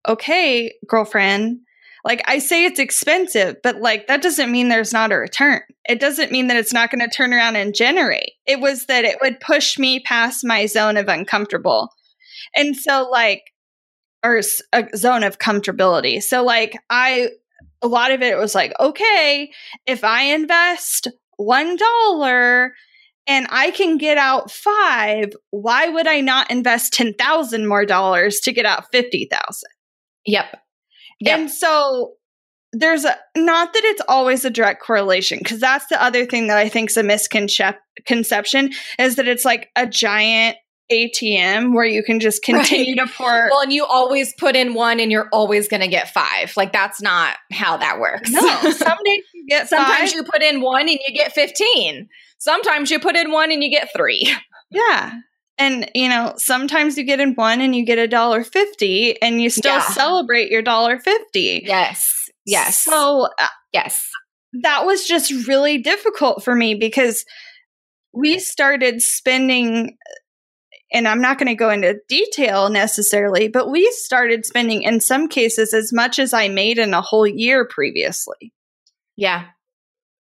okay, 0.08 0.74
girlfriend, 0.86 1.60
like 2.04 2.22
I 2.26 2.38
say 2.38 2.64
it's 2.64 2.80
expensive, 2.80 3.56
but 3.62 3.76
like 3.76 4.06
that 4.06 4.22
doesn't 4.22 4.50
mean 4.50 4.68
there's 4.68 4.92
not 4.92 5.12
a 5.12 5.16
return. 5.16 5.60
It 5.88 6.00
doesn't 6.00 6.32
mean 6.32 6.46
that 6.46 6.56
it's 6.56 6.72
not 6.72 6.90
going 6.90 7.00
to 7.00 7.14
turn 7.14 7.34
around 7.34 7.56
and 7.56 7.74
generate. 7.74 8.32
It 8.46 8.60
was 8.60 8.86
that 8.86 9.04
it 9.04 9.18
would 9.20 9.40
push 9.40 9.78
me 9.78 10.00
past 10.00 10.44
my 10.44 10.66
zone 10.66 10.96
of 10.96 11.08
uncomfortable. 11.08 11.90
And 12.54 12.76
so 12.76 13.08
like 13.10 13.42
or 14.22 14.40
a 14.72 14.96
zone 14.96 15.22
of 15.22 15.38
comfortability. 15.38 16.22
So 16.22 16.44
like 16.44 16.76
I 16.88 17.30
a 17.82 17.88
lot 17.88 18.12
of 18.12 18.22
it 18.22 18.36
was 18.36 18.54
like, 18.54 18.72
okay, 18.78 19.50
if 19.86 20.04
I 20.04 20.22
invest 20.24 21.08
$1 21.40 22.70
and 23.26 23.46
I 23.50 23.70
can 23.70 23.98
get 23.98 24.18
out 24.18 24.50
five, 24.50 25.32
why 25.50 25.88
would 25.88 26.06
I 26.06 26.20
not 26.20 26.50
invest 26.50 26.92
10,000 26.94 27.66
more 27.66 27.84
dollars 27.84 28.40
to 28.40 28.52
get 28.52 28.66
out 28.66 28.90
50,000? 28.90 29.68
Yep. 30.26 30.44
yep. 31.20 31.38
And 31.38 31.50
so 31.50 32.14
there's 32.72 33.04
a, 33.04 33.16
not 33.36 33.72
that 33.72 33.84
it's 33.84 34.02
always 34.08 34.44
a 34.44 34.50
direct 34.50 34.82
correlation 34.82 35.38
because 35.38 35.60
that's 35.60 35.86
the 35.86 36.02
other 36.02 36.24
thing 36.24 36.48
that 36.48 36.58
I 36.58 36.68
think 36.68 36.90
is 36.90 36.96
a 36.96 37.02
misconception 37.02 38.70
is 38.98 39.16
that 39.16 39.28
it's 39.28 39.44
like 39.44 39.70
a 39.76 39.86
giant 39.86 40.56
ATM 40.90 41.74
where 41.74 41.84
you 41.84 42.02
can 42.02 42.20
just 42.20 42.42
continue 42.42 42.96
right. 42.96 43.06
to 43.06 43.14
pour. 43.14 43.48
Well, 43.50 43.62
and 43.62 43.72
you 43.72 43.84
always 43.84 44.34
put 44.34 44.56
in 44.56 44.74
one 44.74 45.00
and 45.00 45.10
you're 45.10 45.28
always 45.32 45.68
going 45.68 45.82
to 45.82 45.88
get 45.88 46.12
five. 46.12 46.52
Like 46.56 46.72
that's 46.72 47.00
not 47.00 47.36
how 47.52 47.76
that 47.76 48.00
works. 48.00 48.30
No, 48.30 48.40
some 48.70 48.98
days 49.04 49.22
you 49.34 49.46
get 49.48 49.68
Sometimes 49.68 50.12
five. 50.12 50.16
you 50.16 50.24
put 50.24 50.42
in 50.42 50.60
one 50.60 50.88
and 50.88 50.98
you 51.06 51.14
get 51.14 51.32
15. 51.32 52.08
Sometimes 52.40 52.90
you 52.90 52.98
put 52.98 53.16
in 53.16 53.30
one 53.30 53.52
and 53.52 53.62
you 53.62 53.70
get 53.70 53.88
three. 53.96 54.34
Yeah. 54.72 55.18
And 55.58 55.90
you 55.96 56.08
know, 56.08 56.34
sometimes 56.36 56.96
you 56.96 57.02
get 57.02 57.18
in 57.18 57.34
one 57.34 57.60
and 57.60 57.74
you 57.74 57.84
get 57.84 57.98
a 57.98 58.06
dollar 58.06 58.44
fifty, 58.44 59.20
and 59.20 59.42
you 59.42 59.50
still 59.50 59.74
yeah. 59.74 59.80
celebrate 59.80 60.48
your 60.48 60.62
dollar 60.62 61.00
fifty. 61.00 61.62
Yes, 61.64 62.30
yes. 62.46 62.80
So 62.80 63.26
uh, 63.36 63.48
yes, 63.72 64.00
that 64.62 64.86
was 64.86 65.08
just 65.08 65.48
really 65.48 65.78
difficult 65.78 66.44
for 66.44 66.54
me 66.54 66.76
because 66.76 67.24
we 68.12 68.38
started 68.38 69.02
spending 69.02 69.96
and 70.92 71.06
I'm 71.06 71.20
not 71.20 71.38
going 71.38 71.48
to 71.48 71.54
go 71.54 71.70
into 71.70 71.98
detail 72.08 72.68
necessarily, 72.68 73.48
but 73.48 73.70
we 73.70 73.90
started 73.92 74.46
spending 74.46 74.82
in 74.82 75.00
some 75.00 75.28
cases 75.28 75.74
as 75.74 75.92
much 75.92 76.18
as 76.18 76.32
I 76.32 76.48
made 76.48 76.78
in 76.78 76.94
a 76.94 77.02
whole 77.02 77.26
year 77.26 77.66
previously. 77.66 78.52
Yeah. 79.16 79.46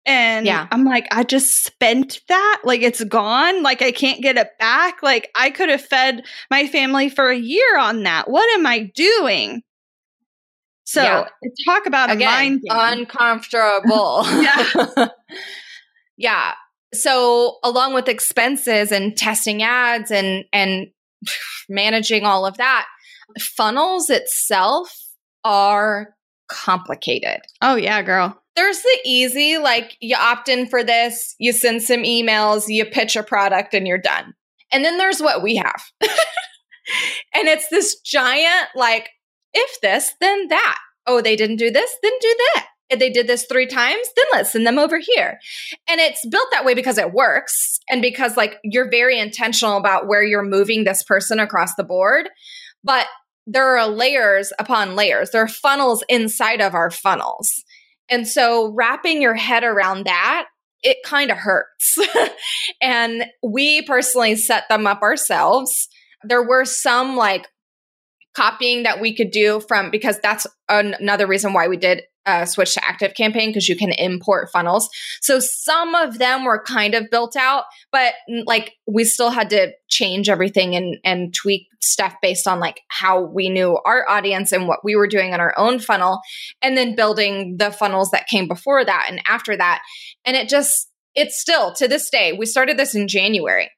And 0.08 0.46
yeah. 0.46 0.66
I'm 0.72 0.84
like, 0.84 1.06
I 1.10 1.22
just 1.22 1.64
spent 1.64 2.22
that. 2.28 2.62
Like, 2.64 2.80
it's 2.80 3.04
gone. 3.04 3.62
Like, 3.62 3.82
I 3.82 3.92
can't 3.92 4.22
get 4.22 4.38
it 4.38 4.48
back. 4.58 5.02
Like, 5.02 5.30
I 5.36 5.50
could 5.50 5.68
have 5.68 5.84
fed 5.84 6.24
my 6.50 6.66
family 6.66 7.10
for 7.10 7.28
a 7.28 7.36
year 7.36 7.78
on 7.78 8.04
that. 8.04 8.30
What 8.30 8.48
am 8.58 8.66
I 8.66 8.90
doing? 8.94 9.62
So, 10.84 11.02
yeah. 11.02 11.26
talk 11.66 11.84
about 11.84 12.10
Again, 12.10 12.62
uncomfortable. 12.70 14.22
yeah. 14.24 15.08
yeah. 16.16 16.54
So, 16.94 17.58
along 17.62 17.92
with 17.92 18.08
expenses 18.08 18.90
and 18.90 19.14
testing 19.14 19.62
ads 19.62 20.10
and 20.10 20.46
and 20.54 20.86
managing 21.68 22.24
all 22.24 22.46
of 22.46 22.56
that, 22.56 22.86
funnels 23.38 24.08
itself 24.08 24.90
are 25.44 26.14
complicated. 26.48 27.40
Oh 27.60 27.76
yeah, 27.76 28.00
girl 28.00 28.42
there's 28.58 28.82
the 28.82 28.98
easy, 29.04 29.56
like 29.56 29.96
you 30.00 30.16
opt 30.18 30.48
in 30.48 30.66
for 30.66 30.82
this, 30.82 31.36
you 31.38 31.52
send 31.52 31.80
some 31.80 32.02
emails, 32.02 32.64
you 32.66 32.84
pitch 32.84 33.14
a 33.14 33.22
product, 33.22 33.72
and 33.72 33.86
you're 33.86 33.98
done. 33.98 34.34
And 34.72 34.84
then 34.84 34.98
there's 34.98 35.20
what 35.20 35.44
we 35.44 35.54
have. 35.54 35.80
and 36.02 37.46
it's 37.46 37.68
this 37.68 38.00
giant, 38.00 38.66
like, 38.74 39.10
if 39.54 39.80
this, 39.80 40.12
then 40.20 40.48
that. 40.48 40.78
Oh, 41.06 41.22
they 41.22 41.36
didn't 41.36 41.56
do 41.56 41.70
this, 41.70 41.96
then 42.02 42.10
do 42.20 42.36
that. 42.54 42.66
if 42.90 42.98
they 42.98 43.10
did 43.10 43.28
this 43.28 43.46
three 43.48 43.68
times, 43.68 44.08
then 44.16 44.26
let's 44.32 44.50
send 44.50 44.66
them 44.66 44.78
over 44.78 44.98
here. 44.98 45.38
And 45.88 46.00
it's 46.00 46.26
built 46.26 46.48
that 46.50 46.64
way 46.64 46.74
because 46.74 46.98
it 46.98 47.12
works 47.12 47.78
and 47.88 48.02
because 48.02 48.36
like 48.36 48.56
you're 48.64 48.90
very 48.90 49.20
intentional 49.20 49.76
about 49.76 50.08
where 50.08 50.24
you're 50.24 50.42
moving 50.42 50.82
this 50.82 51.04
person 51.04 51.38
across 51.38 51.76
the 51.76 51.84
board. 51.84 52.28
But 52.82 53.06
there 53.46 53.78
are 53.78 53.86
layers 53.86 54.52
upon 54.58 54.96
layers. 54.96 55.30
There 55.30 55.42
are 55.42 55.48
funnels 55.48 56.02
inside 56.08 56.60
of 56.60 56.74
our 56.74 56.90
funnels. 56.90 57.62
And 58.10 58.26
so 58.26 58.72
wrapping 58.72 59.20
your 59.20 59.34
head 59.34 59.64
around 59.64 60.06
that, 60.06 60.46
it 60.82 60.98
kind 61.04 61.30
of 61.30 61.36
hurts. 61.36 61.98
and 62.80 63.24
we 63.42 63.82
personally 63.82 64.36
set 64.36 64.64
them 64.68 64.86
up 64.86 65.02
ourselves. 65.02 65.88
There 66.24 66.42
were 66.42 66.64
some 66.64 67.16
like 67.16 67.46
copying 68.34 68.84
that 68.84 69.00
we 69.00 69.14
could 69.14 69.30
do 69.30 69.60
from 69.60 69.90
because 69.90 70.18
that's 70.20 70.46
another 70.68 71.26
reason 71.26 71.52
why 71.52 71.68
we 71.68 71.76
did 71.76 72.02
uh, 72.28 72.44
switch 72.44 72.74
to 72.74 72.80
ActiveCampaign 72.80 73.48
because 73.48 73.68
you 73.68 73.76
can 73.76 73.90
import 73.92 74.50
funnels. 74.52 74.88
So 75.22 75.40
some 75.40 75.94
of 75.94 76.18
them 76.18 76.44
were 76.44 76.62
kind 76.62 76.94
of 76.94 77.08
built 77.10 77.36
out, 77.36 77.64
but 77.90 78.12
like 78.44 78.74
we 78.86 79.04
still 79.04 79.30
had 79.30 79.48
to 79.50 79.72
change 79.88 80.28
everything 80.28 80.76
and 80.76 80.98
and 81.04 81.34
tweak 81.34 81.66
stuff 81.80 82.14
based 82.20 82.46
on 82.46 82.60
like 82.60 82.82
how 82.88 83.22
we 83.22 83.48
knew 83.48 83.78
our 83.86 84.08
audience 84.08 84.52
and 84.52 84.68
what 84.68 84.80
we 84.84 84.94
were 84.94 85.06
doing 85.06 85.32
in 85.32 85.40
our 85.40 85.54
own 85.56 85.78
funnel, 85.78 86.20
and 86.60 86.76
then 86.76 86.94
building 86.94 87.56
the 87.56 87.70
funnels 87.70 88.10
that 88.10 88.28
came 88.28 88.46
before 88.46 88.84
that 88.84 89.06
and 89.08 89.20
after 89.26 89.56
that. 89.56 89.80
And 90.26 90.36
it 90.36 90.48
just 90.48 90.90
it's 91.14 91.40
still 91.40 91.72
to 91.74 91.88
this 91.88 92.10
day. 92.10 92.32
We 92.32 92.46
started 92.46 92.78
this 92.78 92.94
in 92.94 93.08
January. 93.08 93.70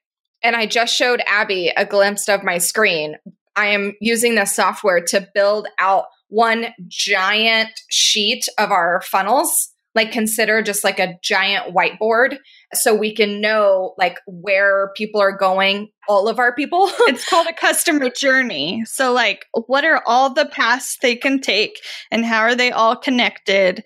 And 0.43 0.55
I 0.55 0.65
just 0.65 0.95
showed 0.95 1.21
Abby 1.27 1.71
a 1.77 1.85
glimpse 1.85 2.27
of 2.27 2.43
my 2.43 2.57
screen. 2.57 3.15
I 3.55 3.67
am 3.67 3.93
using 4.01 4.35
this 4.35 4.55
software 4.55 5.01
to 5.09 5.27
build 5.35 5.67
out 5.79 6.05
one 6.31 6.67
giant 6.87 7.69
sheet 7.89 8.47
of 8.57 8.71
our 8.71 9.01
funnels 9.01 9.69
like 9.93 10.13
consider 10.13 10.61
just 10.61 10.85
like 10.85 10.99
a 10.99 11.15
giant 11.21 11.75
whiteboard 11.75 12.37
so 12.73 12.95
we 12.95 13.13
can 13.13 13.41
know 13.41 13.93
like 13.97 14.17
where 14.25 14.91
people 14.95 15.19
are 15.19 15.35
going 15.35 15.89
all 16.07 16.29
of 16.29 16.39
our 16.39 16.55
people. 16.55 16.89
It's 17.01 17.27
called 17.27 17.47
a 17.47 17.53
customer 17.53 18.09
journey. 18.09 18.83
So 18.85 19.11
like 19.11 19.45
what 19.53 19.83
are 19.83 20.01
all 20.05 20.33
the 20.33 20.45
paths 20.45 20.97
they 21.01 21.17
can 21.17 21.41
take 21.41 21.77
and 22.09 22.25
how 22.25 22.39
are 22.39 22.55
they 22.55 22.71
all 22.71 22.95
connected? 22.95 23.83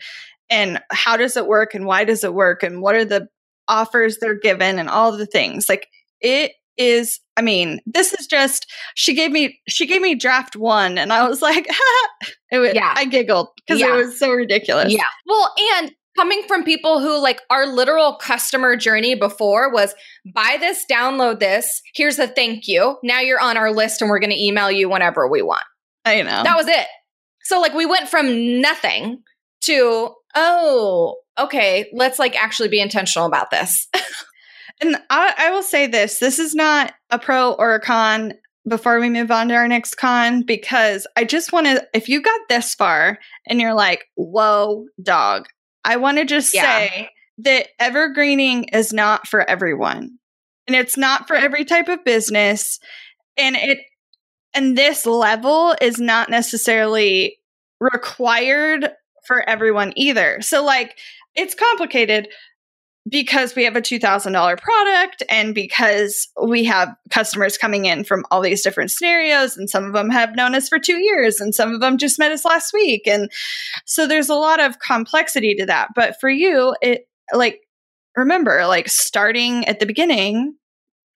And 0.52 0.80
how 0.92 1.18
does 1.18 1.36
it 1.36 1.48
work 1.48 1.74
and 1.74 1.88
why 1.88 2.04
does 2.04 2.24
it 2.24 2.36
work? 2.36 2.62
And 2.62 2.80
what 2.80 2.94
are 2.94 3.06
the 3.06 3.28
offers 3.68 4.18
they're 4.18 4.40
given 4.40 4.80
and 4.80 4.90
all 4.90 5.12
the 5.12 5.26
things. 5.26 5.68
Like 5.68 5.88
it 6.22 6.52
is 6.78 7.20
I 7.38 7.42
mean, 7.42 7.82
this 7.86 8.14
is 8.14 8.28
just 8.28 8.72
she 8.96 9.14
gave 9.14 9.32
me 9.32 9.60
she 9.68 9.86
gave 9.86 10.02
me 10.02 10.16
draft 10.16 10.56
one 10.56 10.98
and 10.98 11.12
I 11.12 11.28
was 11.28 11.42
like, 11.42 11.68
it 12.52 12.60
was, 12.60 12.74
yeah. 12.74 12.94
I 12.96 13.06
giggled 13.06 13.50
because 13.56 13.80
yeah. 13.80 13.94
it 13.94 13.98
was 13.98 14.18
so 14.20 14.32
ridiculous. 14.32 14.94
Yeah. 14.94 15.04
Well, 15.26 15.54
and 15.76 15.92
coming 16.18 16.44
from 16.48 16.64
people 16.64 17.02
who 17.02 17.22
like 17.22 17.42
our 17.50 17.68
literal 17.68 18.16
customer 18.16 18.78
journey 18.78 19.16
before 19.16 19.72
was 19.72 19.94
buy 20.34 20.58
this, 20.60 20.86
download 20.90 21.40
this, 21.40 21.82
here's 21.94 22.20
a 22.20 22.28
thank 22.28 22.68
you. 22.68 22.98
Now 23.04 23.20
you're 23.20 23.42
on 23.42 23.58
our 23.58 23.72
list 23.72 24.02
and 24.02 24.10
we're 24.10 24.20
gonna 24.20 24.36
email 24.38 24.72
you 24.72 24.90
whenever 24.90 25.28
we 25.28 25.42
want. 25.42 25.66
I 26.06 26.22
know. 26.22 26.44
That 26.44 26.56
was 26.56 26.68
it. 26.68 26.88
So 27.44 27.60
like 27.60 27.74
we 27.74 27.86
went 27.86 28.08
from 28.08 28.62
nothing 28.62 29.24
to, 29.66 30.16
oh, 30.36 31.16
okay, 31.38 31.90
let's 31.94 32.18
like 32.18 32.42
actually 32.42 32.70
be 32.70 32.80
intentional 32.80 33.28
about 33.28 33.52
this. 33.52 33.88
And 34.82 34.98
I, 35.10 35.34
I 35.38 35.52
will 35.52 35.64
say 35.64 35.88
this 35.88 36.20
this 36.20 36.40
is 36.40 36.54
not 36.54 36.94
a 37.10 37.20
pro 37.20 37.54
or 37.54 37.76
a 37.76 37.80
con 37.80 38.34
before 38.68 39.00
we 39.00 39.10
move 39.10 39.32
on 39.32 39.48
to 39.50 39.56
our 39.56 39.68
next 39.68 39.96
con 39.96 40.42
because 40.42 41.06
I 41.16 41.24
just 41.24 41.54
want 41.54 41.68
to, 41.68 41.88
if 41.94 42.10
you 42.10 42.22
got 42.22 42.40
this 42.50 42.74
far 42.74 43.20
and 43.48 43.62
you're 43.62 43.76
like, 43.76 44.06
whoa, 44.16 44.88
dog, 45.02 45.48
I 45.84 45.98
want 45.98 46.18
to 46.18 46.26
just 46.26 46.54
yeah. 46.54 46.62
say 46.62 47.10
that 47.40 47.68
evergreening 47.80 48.66
is 48.66 48.92
not 48.92 49.28
for 49.28 49.48
everyone. 49.48 50.18
And 50.68 50.76
it's 50.76 50.98
not 50.98 51.28
for 51.28 51.36
every 51.36 51.64
type 51.64 51.90
of 51.90 52.04
business. 52.04 52.80
And 53.38 53.56
it, 53.56 53.80
and 54.56 54.76
this 54.76 55.06
level 55.06 55.76
is 55.80 56.00
not 56.00 56.30
necessarily 56.30 57.38
required 57.80 58.90
for 59.28 59.48
everyone 59.48 59.94
either. 59.96 60.42
So, 60.42 60.64
like, 60.64 60.98
it's 61.36 61.54
complicated, 61.54 62.30
because 63.08 63.56
we 63.56 63.66
have 63.66 63.76
a 63.76 63.82
$2,000 63.82 64.60
product 64.60 65.24
and 65.30 65.54
because 65.54 66.28
we 66.42 66.64
have 66.64 66.96
customers 67.12 67.58
coming 67.58 67.86
in 67.86 68.04
from 68.04 68.26
all 68.32 68.42
these 68.42 68.64
different 68.64 68.92
scenarios, 68.92 69.58
and 69.58 69.70
some 69.70 69.86
of 69.86 69.94
them 69.94 70.10
have 70.10 70.36
known 70.36 70.56
us 70.56 70.68
for 70.68 70.80
two 70.80 70.98
years, 70.98 71.40
and 71.40 71.54
some 71.54 71.74
of 71.74 71.82
them 71.82 71.98
just 71.98 72.18
met 72.18 72.32
us 72.32 72.46
last 72.46 72.74
week. 72.74 73.08
And 73.08 73.32
so 73.86 74.08
there's 74.08 74.30
a 74.30 74.36
lot 74.36 74.60
of 74.60 74.80
complexity 74.80 75.54
to 75.56 75.66
that. 75.68 75.90
But 75.96 76.20
for 76.20 76.30
you, 76.30 76.76
it 76.82 77.08
like, 77.32 77.62
remember, 78.16 78.66
like 78.66 78.90
starting 78.90 79.66
at 79.66 79.80
the 79.80 79.86
beginning, 79.86 80.56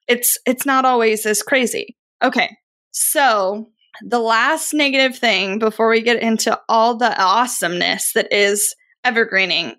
it's 0.07 0.37
it's 0.45 0.65
not 0.65 0.85
always 0.85 1.25
as 1.25 1.41
crazy. 1.41 1.95
Okay. 2.23 2.55
So 2.91 3.69
the 4.03 4.19
last 4.19 4.73
negative 4.73 5.17
thing 5.17 5.59
before 5.59 5.89
we 5.89 6.01
get 6.01 6.21
into 6.21 6.59
all 6.69 6.97
the 6.97 7.19
awesomeness 7.19 8.13
that 8.13 8.31
is 8.31 8.75
evergreening 9.03 9.75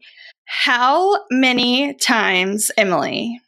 how 0.53 1.27
many 1.31 1.95
times, 1.95 2.73
Emily, 2.77 3.41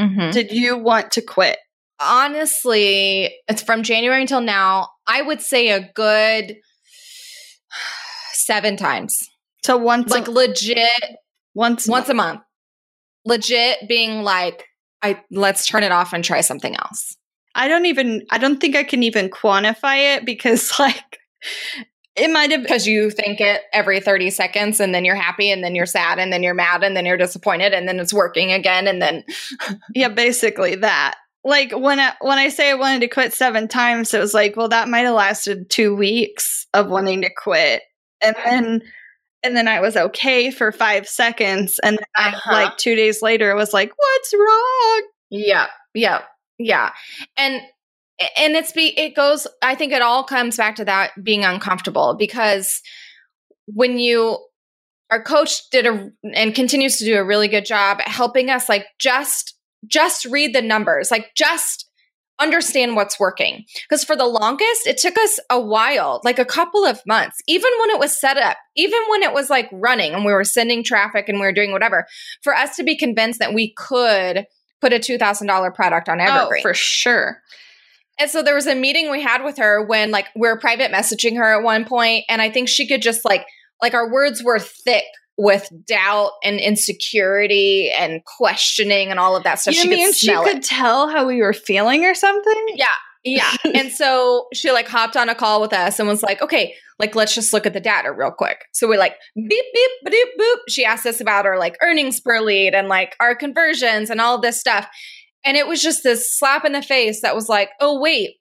mm-hmm. 0.00 0.30
did 0.30 0.52
you 0.52 0.78
want 0.78 1.10
to 1.12 1.20
quit? 1.20 1.58
Honestly, 2.00 3.30
it's 3.46 3.60
from 3.60 3.82
January 3.82 4.22
until 4.22 4.40
now. 4.40 4.88
I 5.06 5.20
would 5.20 5.42
say 5.42 5.68
a 5.68 5.92
good 5.94 6.56
seven 8.32 8.78
times. 8.78 9.18
So 9.66 9.76
once, 9.76 10.10
like 10.10 10.28
a, 10.28 10.30
legit, 10.30 10.88
once, 11.54 11.86
once 11.86 12.08
a 12.08 12.14
month. 12.14 12.40
Legit 13.26 13.86
being 13.86 14.22
like, 14.22 14.64
I 15.02 15.22
let's 15.30 15.66
turn 15.66 15.82
it 15.82 15.92
off 15.92 16.14
and 16.14 16.24
try 16.24 16.40
something 16.40 16.74
else. 16.74 17.18
I 17.54 17.68
don't 17.68 17.84
even. 17.84 18.24
I 18.30 18.38
don't 18.38 18.58
think 18.58 18.76
I 18.76 18.84
can 18.84 19.02
even 19.02 19.28
quantify 19.28 20.16
it 20.16 20.24
because 20.24 20.72
like 20.78 21.18
it 22.20 22.30
might 22.30 22.50
have 22.50 22.62
because 22.62 22.86
you 22.86 23.10
think 23.10 23.40
it 23.40 23.62
every 23.72 24.00
30 24.00 24.30
seconds 24.30 24.80
and 24.80 24.94
then 24.94 25.04
you're 25.04 25.16
happy 25.16 25.50
and 25.50 25.64
then 25.64 25.74
you're 25.74 25.86
sad 25.86 26.18
and 26.18 26.32
then 26.32 26.42
you're 26.42 26.54
mad 26.54 26.82
and 26.82 26.96
then 26.96 27.06
you're 27.06 27.16
disappointed 27.16 27.72
and 27.72 27.88
then 27.88 27.98
it's 27.98 28.12
working 28.12 28.52
again 28.52 28.86
and 28.86 29.00
then 29.00 29.24
yeah, 29.94 30.08
basically 30.08 30.76
that. 30.76 31.16
Like 31.42 31.72
when 31.72 31.98
I 31.98 32.12
when 32.20 32.38
I 32.38 32.48
say 32.48 32.70
I 32.70 32.74
wanted 32.74 33.00
to 33.00 33.08
quit 33.08 33.32
seven 33.32 33.66
times, 33.66 34.12
it 34.12 34.20
was 34.20 34.34
like, 34.34 34.56
well, 34.56 34.68
that 34.68 34.90
might 34.90 35.00
have 35.00 35.14
lasted 35.14 35.70
two 35.70 35.96
weeks 35.96 36.66
of 36.74 36.90
wanting 36.90 37.22
to 37.22 37.30
quit. 37.34 37.82
And 38.20 38.36
then 38.44 38.82
and 39.42 39.56
then 39.56 39.66
I 39.66 39.80
was 39.80 39.96
okay 39.96 40.50
for 40.50 40.70
five 40.70 41.08
seconds. 41.08 41.78
And 41.82 41.96
then 41.96 42.26
uh-huh. 42.26 42.52
like 42.52 42.76
two 42.76 42.94
days 42.94 43.22
later, 43.22 43.50
it 43.50 43.56
was 43.56 43.72
like, 43.72 43.90
what's 43.96 44.34
wrong? 44.34 45.02
Yeah. 45.30 45.68
Yeah. 45.94 46.22
Yeah. 46.58 46.90
And 47.38 47.62
and 48.38 48.54
it's 48.54 48.72
be 48.72 48.98
it 48.98 49.14
goes 49.14 49.46
i 49.62 49.74
think 49.74 49.92
it 49.92 50.02
all 50.02 50.24
comes 50.24 50.56
back 50.56 50.76
to 50.76 50.84
that 50.84 51.10
being 51.22 51.44
uncomfortable 51.44 52.16
because 52.18 52.80
when 53.66 53.98
you 53.98 54.38
our 55.10 55.22
coach 55.22 55.68
did 55.70 55.86
a 55.86 56.10
and 56.34 56.54
continues 56.54 56.96
to 56.98 57.04
do 57.04 57.16
a 57.16 57.24
really 57.24 57.48
good 57.48 57.64
job 57.64 58.00
helping 58.02 58.50
us 58.50 58.68
like 58.68 58.86
just 58.98 59.56
just 59.86 60.24
read 60.26 60.54
the 60.54 60.62
numbers 60.62 61.10
like 61.10 61.30
just 61.34 61.86
understand 62.40 62.96
what's 62.96 63.20
working. 63.20 63.64
Because 63.88 64.02
for 64.02 64.16
the 64.16 64.26
longest 64.26 64.86
it 64.86 64.98
took 64.98 65.16
us 65.18 65.38
a 65.50 65.60
while 65.60 66.20
like 66.24 66.38
a 66.38 66.44
couple 66.44 66.84
of 66.84 67.00
months. 67.06 67.40
Even 67.46 67.70
when 67.78 67.90
it 67.90 67.98
was 67.98 68.18
set 68.18 68.36
up 68.36 68.56
even 68.76 69.00
when 69.08 69.22
it 69.22 69.32
was 69.32 69.50
like 69.50 69.68
running 69.72 70.14
and 70.14 70.24
we 70.24 70.32
were 70.32 70.44
sending 70.44 70.82
traffic 70.82 71.28
and 71.28 71.38
we 71.38 71.46
were 71.46 71.52
doing 71.52 71.72
whatever 71.72 72.06
for 72.42 72.54
us 72.54 72.76
to 72.76 72.82
be 72.82 72.96
convinced 72.96 73.38
that 73.38 73.54
we 73.54 73.74
could 73.74 74.46
put 74.80 74.92
a 74.94 74.98
$2000 74.98 75.74
product 75.74 76.08
on 76.08 76.20
oh, 76.20 76.24
evergreen. 76.24 76.60
oh, 76.60 76.62
for 76.62 76.74
sure 76.74 77.42
and 78.20 78.30
so 78.30 78.42
there 78.42 78.54
was 78.54 78.66
a 78.66 78.74
meeting 78.74 79.10
we 79.10 79.22
had 79.22 79.42
with 79.44 79.56
her 79.58 79.84
when 79.84 80.10
like 80.10 80.26
we 80.36 80.46
are 80.46 80.58
private 80.58 80.92
messaging 80.92 81.36
her 81.36 81.58
at 81.58 81.64
one 81.64 81.84
point, 81.84 82.24
and 82.28 82.40
I 82.42 82.50
think 82.50 82.68
she 82.68 82.86
could 82.86 83.02
just 83.02 83.24
like 83.24 83.46
like 83.82 83.94
our 83.94 84.10
words 84.12 84.42
were 84.44 84.58
thick 84.58 85.04
with 85.38 85.68
doubt 85.86 86.32
and 86.44 86.60
insecurity 86.60 87.90
and 87.90 88.22
questioning 88.24 89.10
and 89.10 89.18
all 89.18 89.36
of 89.36 89.44
that 89.44 89.58
stuff. 89.58 89.74
You 89.74 89.82
she 89.82 89.88
mean 89.88 90.06
could 90.08 90.16
she 90.16 90.34
could 90.34 90.58
it. 90.58 90.62
tell 90.62 91.08
how 91.08 91.26
we 91.26 91.40
were 91.40 91.54
feeling 91.54 92.04
or 92.04 92.14
something? 92.14 92.66
Yeah. 92.74 92.86
Yeah. 93.24 93.50
and 93.74 93.90
so 93.90 94.46
she 94.52 94.70
like 94.70 94.86
hopped 94.86 95.16
on 95.16 95.28
a 95.28 95.34
call 95.34 95.60
with 95.60 95.72
us 95.72 95.98
and 95.98 96.08
was 96.08 96.22
like, 96.22 96.42
okay, 96.42 96.74
like 96.98 97.14
let's 97.14 97.34
just 97.34 97.52
look 97.52 97.66
at 97.66 97.72
the 97.72 97.80
data 97.80 98.12
real 98.12 98.30
quick. 98.30 98.66
So 98.72 98.86
we're 98.86 98.98
like, 98.98 99.16
beep, 99.34 99.48
beep, 99.48 99.90
beep, 100.10 100.28
boop. 100.38 100.56
She 100.68 100.84
asked 100.84 101.06
us 101.06 101.20
about 101.20 101.46
our 101.46 101.58
like 101.58 101.76
earnings 101.82 102.20
per 102.20 102.40
lead 102.40 102.74
and 102.74 102.88
like 102.88 103.16
our 103.20 103.34
conversions 103.34 104.10
and 104.10 104.20
all 104.20 104.40
this 104.40 104.60
stuff. 104.60 104.86
And 105.44 105.56
it 105.56 105.66
was 105.66 105.82
just 105.82 106.02
this 106.02 106.36
slap 106.36 106.64
in 106.64 106.72
the 106.72 106.82
face 106.82 107.22
that 107.22 107.34
was 107.34 107.48
like, 107.48 107.70
oh, 107.80 108.00
wait, 108.00 108.36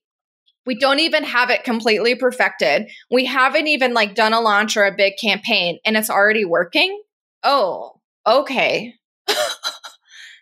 we 0.66 0.76
don't 0.76 1.00
even 1.00 1.24
have 1.24 1.50
it 1.50 1.64
completely 1.64 2.16
perfected. 2.16 2.90
We 3.10 3.26
haven't 3.26 3.68
even 3.68 3.94
like 3.94 4.16
done 4.16 4.34
a 4.34 4.42
launch 4.42 4.78
or 4.78 4.86
a 4.86 4.96
big 4.96 5.14
campaign 5.20 5.80
and 5.86 5.98
it's 5.98 6.10
already 6.10 6.46
working. 6.46 7.02
Oh, 7.44 7.94
okay. 8.28 8.94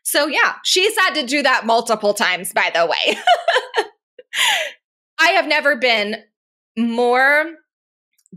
so 0.03 0.27
yeah, 0.27 0.55
she's 0.63 0.97
had 0.97 1.13
to 1.13 1.25
do 1.25 1.43
that 1.43 1.65
multiple 1.65 2.13
times, 2.13 2.51
by 2.53 2.71
the 2.73 2.85
way. 2.85 3.17
I 5.19 5.29
have 5.29 5.47
never 5.47 5.77
been 5.77 6.17
more 6.77 7.45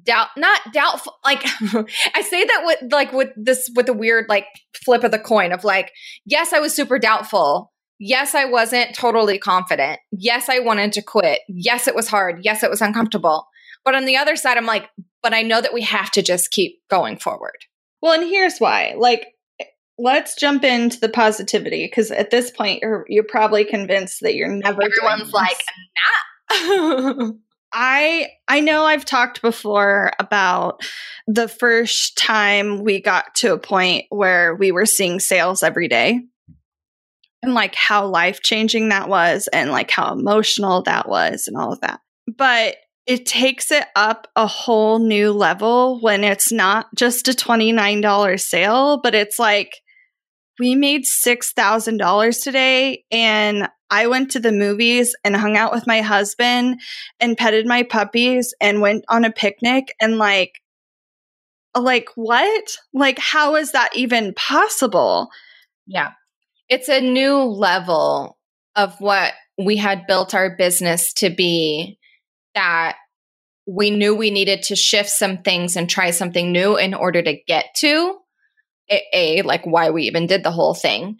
doubt 0.04 0.28
not 0.36 0.60
doubtful 0.72 1.14
like 1.24 1.42
i 2.14 2.22
say 2.22 2.44
that 2.44 2.62
with 2.64 2.92
like 2.92 3.12
with 3.12 3.30
this 3.36 3.68
with 3.74 3.88
a 3.88 3.92
weird 3.92 4.24
like 4.28 4.46
flip 4.72 5.02
of 5.02 5.10
the 5.10 5.18
coin 5.18 5.52
of 5.52 5.64
like 5.64 5.90
yes 6.24 6.52
i 6.52 6.60
was 6.60 6.74
super 6.74 6.98
doubtful 6.98 7.72
yes 8.00 8.34
i 8.34 8.44
wasn't 8.44 8.94
totally 8.96 9.38
confident. 9.38 10.00
Yes 10.10 10.48
i 10.48 10.58
wanted 10.58 10.92
to 10.94 11.02
quit. 11.02 11.40
Yes 11.48 11.86
it 11.86 11.94
was 11.94 12.08
hard. 12.08 12.40
Yes 12.42 12.64
it 12.64 12.70
was 12.70 12.80
uncomfortable. 12.80 13.46
But 13.84 13.94
on 13.94 14.04
the 14.04 14.16
other 14.16 14.34
side 14.34 14.56
i'm 14.56 14.66
like 14.66 14.88
but 15.22 15.32
i 15.32 15.42
know 15.42 15.60
that 15.60 15.74
we 15.74 15.82
have 15.82 16.10
to 16.12 16.22
just 16.22 16.50
keep 16.50 16.80
going 16.88 17.18
forward. 17.18 17.58
Well 18.02 18.14
and 18.20 18.28
here's 18.28 18.58
why. 18.58 18.94
Like 18.98 19.28
let's 19.98 20.34
jump 20.34 20.64
into 20.64 20.98
the 20.98 21.08
positivity 21.08 21.86
because 21.86 22.10
at 22.10 22.30
this 22.30 22.50
point 22.50 22.80
you're 22.82 23.04
you're 23.08 23.22
probably 23.22 23.64
convinced 23.64 24.20
that 24.22 24.34
you're 24.34 24.48
never 24.48 24.82
everyone's 24.82 25.32
like 25.32 25.62
nah 26.50 27.30
I 27.72 28.30
I 28.48 28.60
know 28.60 28.82
I've 28.82 29.04
talked 29.04 29.42
before 29.42 30.10
about 30.18 30.82
the 31.28 31.46
first 31.46 32.18
time 32.18 32.82
we 32.82 33.00
got 33.00 33.34
to 33.36 33.52
a 33.52 33.58
point 33.58 34.06
where 34.08 34.56
we 34.56 34.72
were 34.72 34.86
seeing 34.86 35.20
sales 35.20 35.62
every 35.62 35.86
day 35.86 36.20
and 37.42 37.54
like 37.54 37.74
how 37.74 38.06
life-changing 38.06 38.90
that 38.90 39.08
was 39.08 39.48
and 39.48 39.70
like 39.70 39.90
how 39.90 40.12
emotional 40.12 40.82
that 40.82 41.08
was 41.08 41.46
and 41.46 41.56
all 41.56 41.72
of 41.72 41.80
that. 41.80 42.00
But 42.26 42.76
it 43.06 43.26
takes 43.26 43.70
it 43.70 43.84
up 43.96 44.28
a 44.36 44.46
whole 44.46 44.98
new 44.98 45.32
level 45.32 46.00
when 46.00 46.22
it's 46.22 46.52
not 46.52 46.86
just 46.94 47.28
a 47.28 47.32
$29 47.32 48.40
sale, 48.40 49.00
but 49.02 49.14
it's 49.14 49.38
like 49.38 49.72
we 50.58 50.74
made 50.74 51.04
$6,000 51.04 52.42
today 52.42 53.04
and 53.10 53.68
I 53.90 54.06
went 54.06 54.30
to 54.32 54.40
the 54.40 54.52
movies 54.52 55.16
and 55.24 55.34
hung 55.34 55.56
out 55.56 55.72
with 55.72 55.86
my 55.86 56.02
husband 56.02 56.80
and 57.18 57.36
petted 57.36 57.66
my 57.66 57.82
puppies 57.82 58.54
and 58.60 58.80
went 58.80 59.04
on 59.08 59.24
a 59.24 59.32
picnic 59.32 59.92
and 60.00 60.18
like 60.18 60.60
like 61.76 62.08
what? 62.14 62.76
Like 62.92 63.18
how 63.18 63.56
is 63.56 63.72
that 63.72 63.90
even 63.96 64.34
possible? 64.34 65.30
Yeah. 65.86 66.12
It's 66.70 66.88
a 66.88 67.00
new 67.00 67.36
level 67.36 68.38
of 68.76 68.94
what 69.00 69.34
we 69.58 69.76
had 69.76 70.06
built 70.06 70.34
our 70.34 70.56
business 70.56 71.12
to 71.14 71.28
be 71.28 71.98
that 72.54 72.96
we 73.66 73.90
knew 73.90 74.14
we 74.14 74.30
needed 74.30 74.62
to 74.62 74.76
shift 74.76 75.10
some 75.10 75.38
things 75.38 75.76
and 75.76 75.90
try 75.90 76.12
something 76.12 76.52
new 76.52 76.76
in 76.76 76.94
order 76.94 77.22
to 77.22 77.36
get 77.46 77.66
to 77.78 78.16
a, 78.90 79.02
a 79.12 79.42
like 79.42 79.66
why 79.66 79.90
we 79.90 80.04
even 80.04 80.26
did 80.26 80.44
the 80.44 80.50
whole 80.50 80.74
thing. 80.74 81.16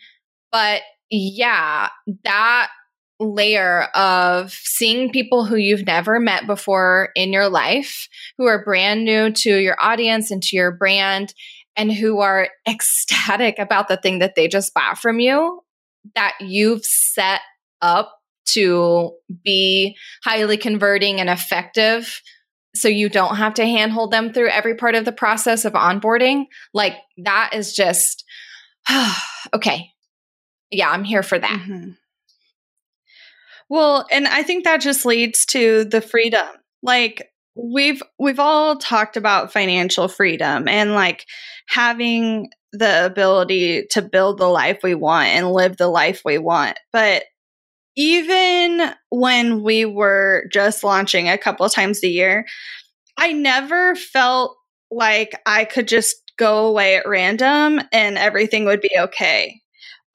But 0.52 0.82
yeah, 1.10 1.88
that 2.24 2.70
layer 3.20 3.82
of 3.94 4.52
seeing 4.52 5.10
people 5.10 5.44
who 5.44 5.56
you've 5.56 5.86
never 5.86 6.18
met 6.18 6.46
before 6.46 7.10
in 7.14 7.32
your 7.32 7.48
life, 7.48 8.08
who 8.38 8.46
are 8.46 8.64
brand 8.64 9.04
new 9.04 9.30
to 9.30 9.56
your 9.58 9.76
audience 9.80 10.30
and 10.30 10.42
to 10.44 10.56
your 10.56 10.72
brand, 10.72 11.34
and 11.76 11.92
who 11.92 12.20
are 12.20 12.48
ecstatic 12.68 13.58
about 13.58 13.88
the 13.88 13.96
thing 13.96 14.18
that 14.18 14.34
they 14.34 14.48
just 14.48 14.74
bought 14.74 14.98
from 14.98 15.20
you 15.20 15.60
that 16.14 16.34
you've 16.40 16.84
set 16.84 17.40
up 17.82 18.18
to 18.46 19.12
be 19.44 19.96
highly 20.24 20.56
converting 20.56 21.20
and 21.20 21.28
effective 21.28 22.20
so 22.74 22.88
you 22.88 23.08
don't 23.08 23.36
have 23.36 23.54
to 23.54 23.66
handhold 23.66 24.10
them 24.10 24.32
through 24.32 24.48
every 24.48 24.74
part 24.74 24.94
of 24.94 25.04
the 25.04 25.12
process 25.12 25.64
of 25.64 25.72
onboarding 25.74 26.46
like 26.72 26.96
that 27.18 27.50
is 27.52 27.74
just 27.74 28.24
okay 29.54 29.90
yeah, 30.70 30.90
I'm 30.90 31.04
here 31.04 31.22
for 31.22 31.38
that. 31.38 31.60
Mm-hmm. 31.60 31.90
Well, 33.68 34.06
and 34.10 34.26
I 34.26 34.42
think 34.42 34.64
that 34.64 34.80
just 34.80 35.04
leads 35.04 35.44
to 35.46 35.84
the 35.84 36.00
freedom. 36.00 36.46
Like 36.82 37.29
we've 37.62 38.02
we've 38.18 38.38
all 38.38 38.76
talked 38.76 39.16
about 39.16 39.52
financial 39.52 40.08
freedom 40.08 40.68
and 40.68 40.92
like 40.92 41.26
having 41.68 42.48
the 42.72 43.04
ability 43.04 43.86
to 43.90 44.02
build 44.02 44.38
the 44.38 44.46
life 44.46 44.80
we 44.82 44.94
want 44.94 45.28
and 45.28 45.50
live 45.50 45.76
the 45.76 45.88
life 45.88 46.22
we 46.24 46.38
want. 46.38 46.78
But 46.92 47.24
even 47.96 48.92
when 49.10 49.62
we 49.62 49.84
were 49.84 50.46
just 50.52 50.84
launching 50.84 51.28
a 51.28 51.38
couple 51.38 51.68
times 51.68 52.02
a 52.02 52.08
year, 52.08 52.46
I 53.18 53.32
never 53.32 53.96
felt 53.96 54.56
like 54.90 55.32
I 55.44 55.64
could 55.64 55.88
just 55.88 56.16
go 56.38 56.68
away 56.68 56.96
at 56.96 57.06
random 57.06 57.80
and 57.92 58.16
everything 58.16 58.64
would 58.64 58.80
be 58.80 58.96
okay 58.96 59.60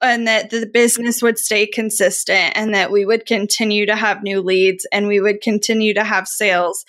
and 0.02 0.26
that 0.26 0.50
the 0.50 0.66
business 0.66 1.22
would 1.22 1.38
stay 1.38 1.66
consistent 1.66 2.52
and 2.56 2.74
that 2.74 2.90
we 2.90 3.04
would 3.04 3.26
continue 3.26 3.86
to 3.86 3.96
have 3.96 4.22
new 4.22 4.40
leads 4.42 4.86
and 4.92 5.06
we 5.06 5.20
would 5.20 5.40
continue 5.40 5.94
to 5.94 6.04
have 6.04 6.28
sales. 6.28 6.84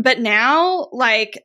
But 0.00 0.20
now, 0.20 0.88
like, 0.92 1.42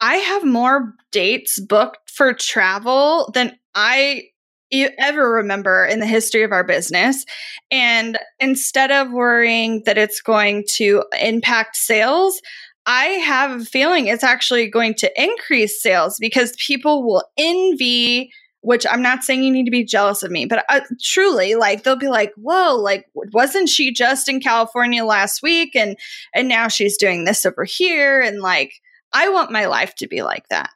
I 0.00 0.16
have 0.16 0.44
more 0.44 0.94
dates 1.12 1.60
booked 1.60 2.10
for 2.10 2.32
travel 2.32 3.30
than 3.34 3.56
I 3.74 4.24
ever 4.72 5.30
remember 5.30 5.84
in 5.84 6.00
the 6.00 6.06
history 6.06 6.42
of 6.42 6.52
our 6.52 6.64
business. 6.64 7.24
And 7.70 8.18
instead 8.40 8.90
of 8.90 9.12
worrying 9.12 9.82
that 9.86 9.98
it's 9.98 10.20
going 10.20 10.64
to 10.76 11.04
impact 11.20 11.76
sales, 11.76 12.40
I 12.86 13.04
have 13.04 13.60
a 13.60 13.64
feeling 13.64 14.06
it's 14.06 14.24
actually 14.24 14.68
going 14.68 14.94
to 14.96 15.22
increase 15.22 15.82
sales 15.82 16.16
because 16.20 16.56
people 16.66 17.06
will 17.06 17.24
envy 17.38 18.30
which 18.64 18.86
I'm 18.90 19.02
not 19.02 19.22
saying 19.22 19.42
you 19.42 19.52
need 19.52 19.66
to 19.66 19.70
be 19.70 19.84
jealous 19.84 20.22
of 20.22 20.30
me, 20.30 20.46
but 20.46 20.64
uh, 20.70 20.80
truly, 21.02 21.54
like 21.54 21.82
they'll 21.82 21.96
be 21.96 22.08
like, 22.08 22.32
"Whoa, 22.36 22.76
like 22.76 23.06
wasn't 23.14 23.68
she 23.68 23.92
just 23.92 24.28
in 24.28 24.40
California 24.40 25.04
last 25.04 25.42
week 25.42 25.76
and 25.76 25.96
and 26.34 26.48
now 26.48 26.68
she's 26.68 26.96
doing 26.96 27.24
this 27.24 27.44
over 27.44 27.64
here?" 27.64 28.20
And 28.20 28.40
like, 28.40 28.72
I 29.12 29.28
want 29.28 29.52
my 29.52 29.66
life 29.66 29.94
to 29.96 30.08
be 30.08 30.22
like 30.22 30.48
that. 30.48 30.70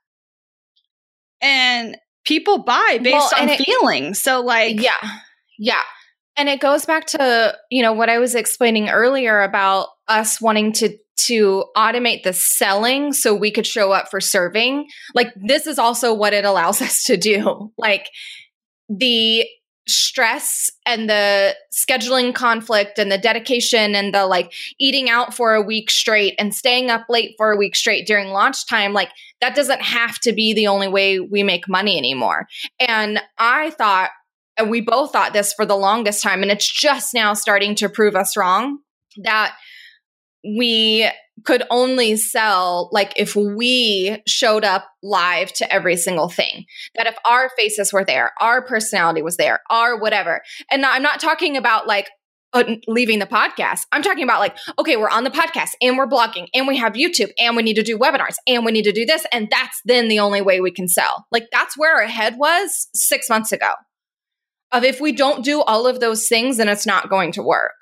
And 1.40 1.96
people 2.24 2.58
buy 2.58 2.98
based 3.02 3.32
well, 3.32 3.42
on 3.42 3.48
it, 3.48 3.60
feeling. 3.60 4.12
So 4.12 4.42
like, 4.42 4.80
yeah, 4.80 4.98
yeah, 5.58 5.82
and 6.36 6.48
it 6.48 6.60
goes 6.60 6.84
back 6.84 7.06
to 7.06 7.56
you 7.70 7.82
know 7.82 7.94
what 7.94 8.10
I 8.10 8.18
was 8.18 8.34
explaining 8.34 8.90
earlier 8.90 9.40
about 9.40 9.88
us 10.08 10.40
wanting 10.42 10.72
to 10.74 10.94
to 11.26 11.64
automate 11.76 12.22
the 12.22 12.32
selling 12.32 13.12
so 13.12 13.34
we 13.34 13.50
could 13.50 13.66
show 13.66 13.92
up 13.92 14.10
for 14.10 14.20
serving. 14.20 14.86
Like 15.14 15.32
this 15.36 15.66
is 15.66 15.78
also 15.78 16.14
what 16.14 16.32
it 16.32 16.44
allows 16.44 16.80
us 16.82 17.04
to 17.04 17.16
do. 17.16 17.72
Like 17.76 18.08
the 18.88 19.46
stress 19.88 20.70
and 20.84 21.08
the 21.08 21.56
scheduling 21.72 22.34
conflict 22.34 22.98
and 22.98 23.10
the 23.10 23.18
dedication 23.18 23.94
and 23.94 24.14
the 24.14 24.26
like 24.26 24.52
eating 24.78 25.08
out 25.08 25.32
for 25.32 25.54
a 25.54 25.62
week 25.62 25.90
straight 25.90 26.34
and 26.38 26.54
staying 26.54 26.90
up 26.90 27.06
late 27.08 27.34
for 27.38 27.52
a 27.52 27.56
week 27.56 27.74
straight 27.74 28.06
during 28.06 28.28
launch 28.28 28.66
time 28.68 28.92
like 28.92 29.10
that 29.40 29.56
doesn't 29.56 29.80
have 29.80 30.18
to 30.18 30.32
be 30.32 30.52
the 30.52 30.66
only 30.66 30.88
way 30.88 31.18
we 31.18 31.42
make 31.42 31.66
money 31.68 31.96
anymore 31.96 32.46
and 32.78 33.18
i 33.38 33.70
thought 33.70 34.10
and 34.58 34.68
we 34.68 34.82
both 34.82 35.10
thought 35.10 35.32
this 35.32 35.54
for 35.54 35.64
the 35.64 35.76
longest 35.76 36.22
time 36.22 36.42
and 36.42 36.50
it's 36.50 36.70
just 36.70 37.14
now 37.14 37.32
starting 37.32 37.74
to 37.74 37.88
prove 37.88 38.14
us 38.14 38.36
wrong 38.36 38.78
that 39.16 39.56
we 40.56 41.10
could 41.44 41.62
only 41.70 42.16
sell 42.16 42.88
like 42.92 43.12
if 43.16 43.36
we 43.36 44.22
showed 44.26 44.64
up 44.64 44.86
live 45.02 45.52
to 45.54 45.72
every 45.72 45.96
single 45.96 46.28
thing. 46.28 46.64
That 46.96 47.06
if 47.06 47.16
our 47.28 47.50
faces 47.56 47.92
were 47.92 48.04
there, 48.04 48.32
our 48.40 48.62
personality 48.62 49.22
was 49.22 49.36
there, 49.36 49.60
our 49.70 49.98
whatever. 49.98 50.42
And 50.70 50.84
I'm 50.84 51.02
not 51.02 51.20
talking 51.20 51.56
about 51.56 51.86
like 51.86 52.08
uh, 52.52 52.64
leaving 52.86 53.18
the 53.18 53.26
podcast. 53.26 53.80
I'm 53.92 54.02
talking 54.02 54.24
about 54.24 54.40
like, 54.40 54.56
okay, 54.78 54.96
we're 54.96 55.10
on 55.10 55.24
the 55.24 55.30
podcast 55.30 55.70
and 55.82 55.98
we're 55.98 56.06
blogging 56.06 56.48
and 56.54 56.66
we 56.66 56.76
have 56.78 56.94
YouTube 56.94 57.30
and 57.38 57.56
we 57.56 57.62
need 57.62 57.74
to 57.74 57.82
do 57.82 57.98
webinars 57.98 58.36
and 58.46 58.64
we 58.64 58.72
need 58.72 58.84
to 58.84 58.92
do 58.92 59.04
this. 59.04 59.26
And 59.32 59.48
that's 59.50 59.80
then 59.84 60.08
the 60.08 60.20
only 60.20 60.40
way 60.40 60.60
we 60.60 60.70
can 60.70 60.88
sell. 60.88 61.26
Like 61.30 61.48
that's 61.52 61.76
where 61.76 61.96
our 61.96 62.06
head 62.06 62.36
was 62.38 62.88
six 62.94 63.28
months 63.28 63.52
ago. 63.52 63.72
Of 64.70 64.84
if 64.84 65.00
we 65.00 65.12
don't 65.12 65.44
do 65.44 65.62
all 65.62 65.86
of 65.86 66.00
those 66.00 66.28
things, 66.28 66.58
then 66.58 66.68
it's 66.68 66.86
not 66.86 67.08
going 67.08 67.32
to 67.32 67.42
work. 67.42 67.72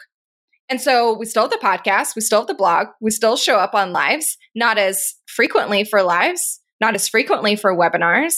And 0.69 0.81
so 0.81 1.17
we 1.17 1.27
still 1.27 1.43
have 1.45 1.51
the 1.51 1.59
podcast, 1.59 2.17
we 2.17 2.23
still 2.23 2.41
have 2.41 2.49
the 2.49 2.55
blog, 2.55 2.89
we 3.01 3.11
still 3.11 3.37
show 3.37 3.57
up 3.57 3.75
on 3.75 3.93
lives, 3.93 4.37
not 4.55 4.79
as 4.79 5.15
frequently 5.27 5.85
for 5.85 6.03
lives, 6.03 6.61
not 6.81 6.95
as 6.95 7.09
frequently 7.09 7.57
for 7.57 7.75
webinars. 7.75 8.35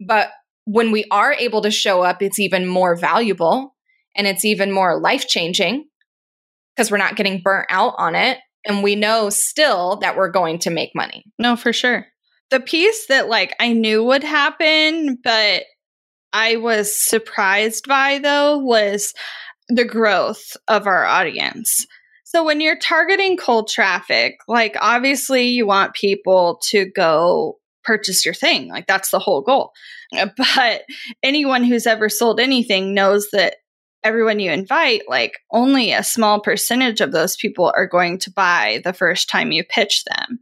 But 0.00 0.30
when 0.64 0.92
we 0.92 1.04
are 1.10 1.34
able 1.34 1.62
to 1.62 1.70
show 1.70 2.02
up, 2.02 2.22
it's 2.22 2.38
even 2.38 2.66
more 2.66 2.96
valuable 2.96 3.74
and 4.16 4.26
it's 4.26 4.44
even 4.44 4.72
more 4.72 4.98
life 5.00 5.28
changing 5.28 5.86
because 6.74 6.90
we're 6.90 6.98
not 6.98 7.16
getting 7.16 7.42
burnt 7.42 7.66
out 7.70 7.94
on 7.98 8.14
it. 8.14 8.38
And 8.64 8.82
we 8.82 8.94
know 8.94 9.28
still 9.28 9.96
that 9.96 10.16
we're 10.16 10.30
going 10.30 10.60
to 10.60 10.70
make 10.70 10.90
money. 10.94 11.24
No, 11.38 11.56
for 11.56 11.72
sure. 11.72 12.06
The 12.50 12.60
piece 12.60 13.06
that 13.08 13.28
like 13.28 13.54
I 13.58 13.72
knew 13.72 14.04
would 14.04 14.22
happen, 14.22 15.18
but 15.22 15.64
I 16.32 16.56
was 16.56 16.94
surprised 16.94 17.88
by 17.88 18.18
though 18.18 18.58
was 18.58 19.12
the 19.74 19.84
growth 19.84 20.56
of 20.68 20.86
our 20.86 21.04
audience. 21.04 21.86
So 22.24 22.44
when 22.44 22.60
you're 22.60 22.78
targeting 22.78 23.36
cold 23.36 23.68
traffic, 23.68 24.36
like 24.48 24.76
obviously 24.80 25.48
you 25.48 25.66
want 25.66 25.94
people 25.94 26.60
to 26.70 26.86
go 26.86 27.58
purchase 27.84 28.24
your 28.24 28.34
thing. 28.34 28.68
Like 28.68 28.86
that's 28.86 29.10
the 29.10 29.18
whole 29.18 29.42
goal. 29.42 29.72
Uh, 30.16 30.28
but 30.36 30.82
anyone 31.22 31.64
who's 31.64 31.86
ever 31.86 32.08
sold 32.08 32.40
anything 32.40 32.94
knows 32.94 33.28
that 33.32 33.56
everyone 34.04 34.40
you 34.40 34.50
invite, 34.50 35.02
like 35.08 35.38
only 35.52 35.92
a 35.92 36.02
small 36.02 36.40
percentage 36.40 37.00
of 37.00 37.12
those 37.12 37.36
people 37.36 37.72
are 37.76 37.86
going 37.86 38.18
to 38.18 38.32
buy 38.32 38.80
the 38.84 38.92
first 38.92 39.28
time 39.28 39.52
you 39.52 39.62
pitch 39.64 40.04
them. 40.04 40.38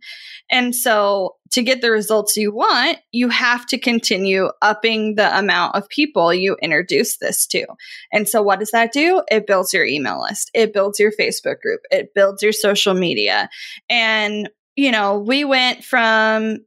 And 0.51 0.74
so 0.74 1.36
to 1.51 1.62
get 1.62 1.80
the 1.80 1.90
results 1.90 2.36
you 2.36 2.53
want, 2.53 2.98
you 3.12 3.28
have 3.28 3.66
to 3.66 3.78
continue 3.78 4.51
upping 4.62 5.16
the 5.16 5.36
amount 5.38 5.74
of 5.74 5.88
people 5.88 6.32
you 6.32 6.57
introduce 6.62 7.18
this 7.18 7.46
to. 7.48 7.66
And 8.12 8.28
so 8.28 8.42
what 8.42 8.61
does 8.61 8.70
that 8.70 8.92
do? 8.92 9.22
It 9.30 9.46
builds 9.46 9.72
your 9.72 9.84
email 9.84 10.22
list. 10.22 10.51
It 10.55 10.72
builds 10.72 11.01
your 11.01 11.12
Facebook 11.12 11.61
group. 11.61 11.80
It 11.90 12.14
builds 12.14 12.42
your 12.42 12.53
social 12.53 12.94
media. 12.94 13.48
And, 13.88 14.48
you 14.76 14.90
know, 14.90 15.18
we 15.18 15.44
went 15.44 15.84
from 15.84 16.59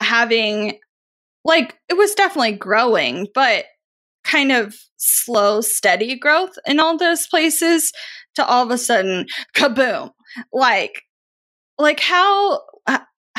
having 0.00 0.78
like 1.44 1.76
it 1.90 1.94
was 1.94 2.14
definitely 2.14 2.52
growing, 2.52 3.28
but 3.34 3.66
kind 4.24 4.52
of 4.52 4.74
slow, 4.96 5.60
steady 5.60 6.18
growth 6.18 6.56
in 6.66 6.80
all 6.80 6.96
those 6.96 7.26
places 7.26 7.92
to 8.34 8.46
all 8.46 8.64
of 8.64 8.70
a 8.70 8.78
sudden 8.78 9.26
kaboom. 9.54 10.10
Like 10.52 11.02
like 11.78 12.00
how 12.00 12.62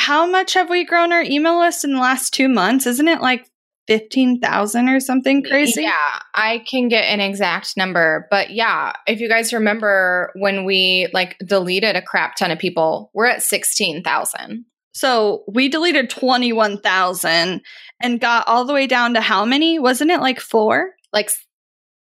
how 0.05 0.27
much 0.27 0.53
have 0.53 0.69
we 0.69 0.85
grown 0.85 1.11
our 1.11 1.23
email 1.23 1.59
list 1.59 1.83
in 1.83 1.93
the 1.93 1.99
last 1.99 2.31
2 2.35 2.47
months? 2.47 2.85
Isn't 2.85 3.07
it 3.07 3.21
like 3.21 3.49
15,000 3.87 4.87
or 4.87 4.99
something 4.99 5.43
crazy? 5.43 5.81
Yeah, 5.81 6.19
I 6.35 6.63
can 6.69 6.89
get 6.89 7.05
an 7.05 7.21
exact 7.21 7.75
number, 7.75 8.27
but 8.29 8.51
yeah, 8.51 8.93
if 9.07 9.19
you 9.19 9.27
guys 9.27 9.51
remember 9.51 10.31
when 10.35 10.63
we 10.63 11.07
like 11.11 11.37
deleted 11.43 11.95
a 11.95 12.03
crap 12.03 12.35
ton 12.35 12.51
of 12.51 12.59
people, 12.59 13.09
we're 13.15 13.25
at 13.25 13.41
16,000. 13.41 14.65
So 14.93 15.43
we 15.47 15.69
deleted 15.69 16.11
21,000 16.11 17.61
and 17.99 18.19
got 18.19 18.47
all 18.47 18.65
the 18.65 18.73
way 18.73 18.85
down 18.85 19.15
to 19.15 19.21
how 19.21 19.43
many? 19.43 19.79
Wasn't 19.79 20.11
it 20.11 20.21
like 20.21 20.39
four? 20.39 20.91
Like 21.11 21.31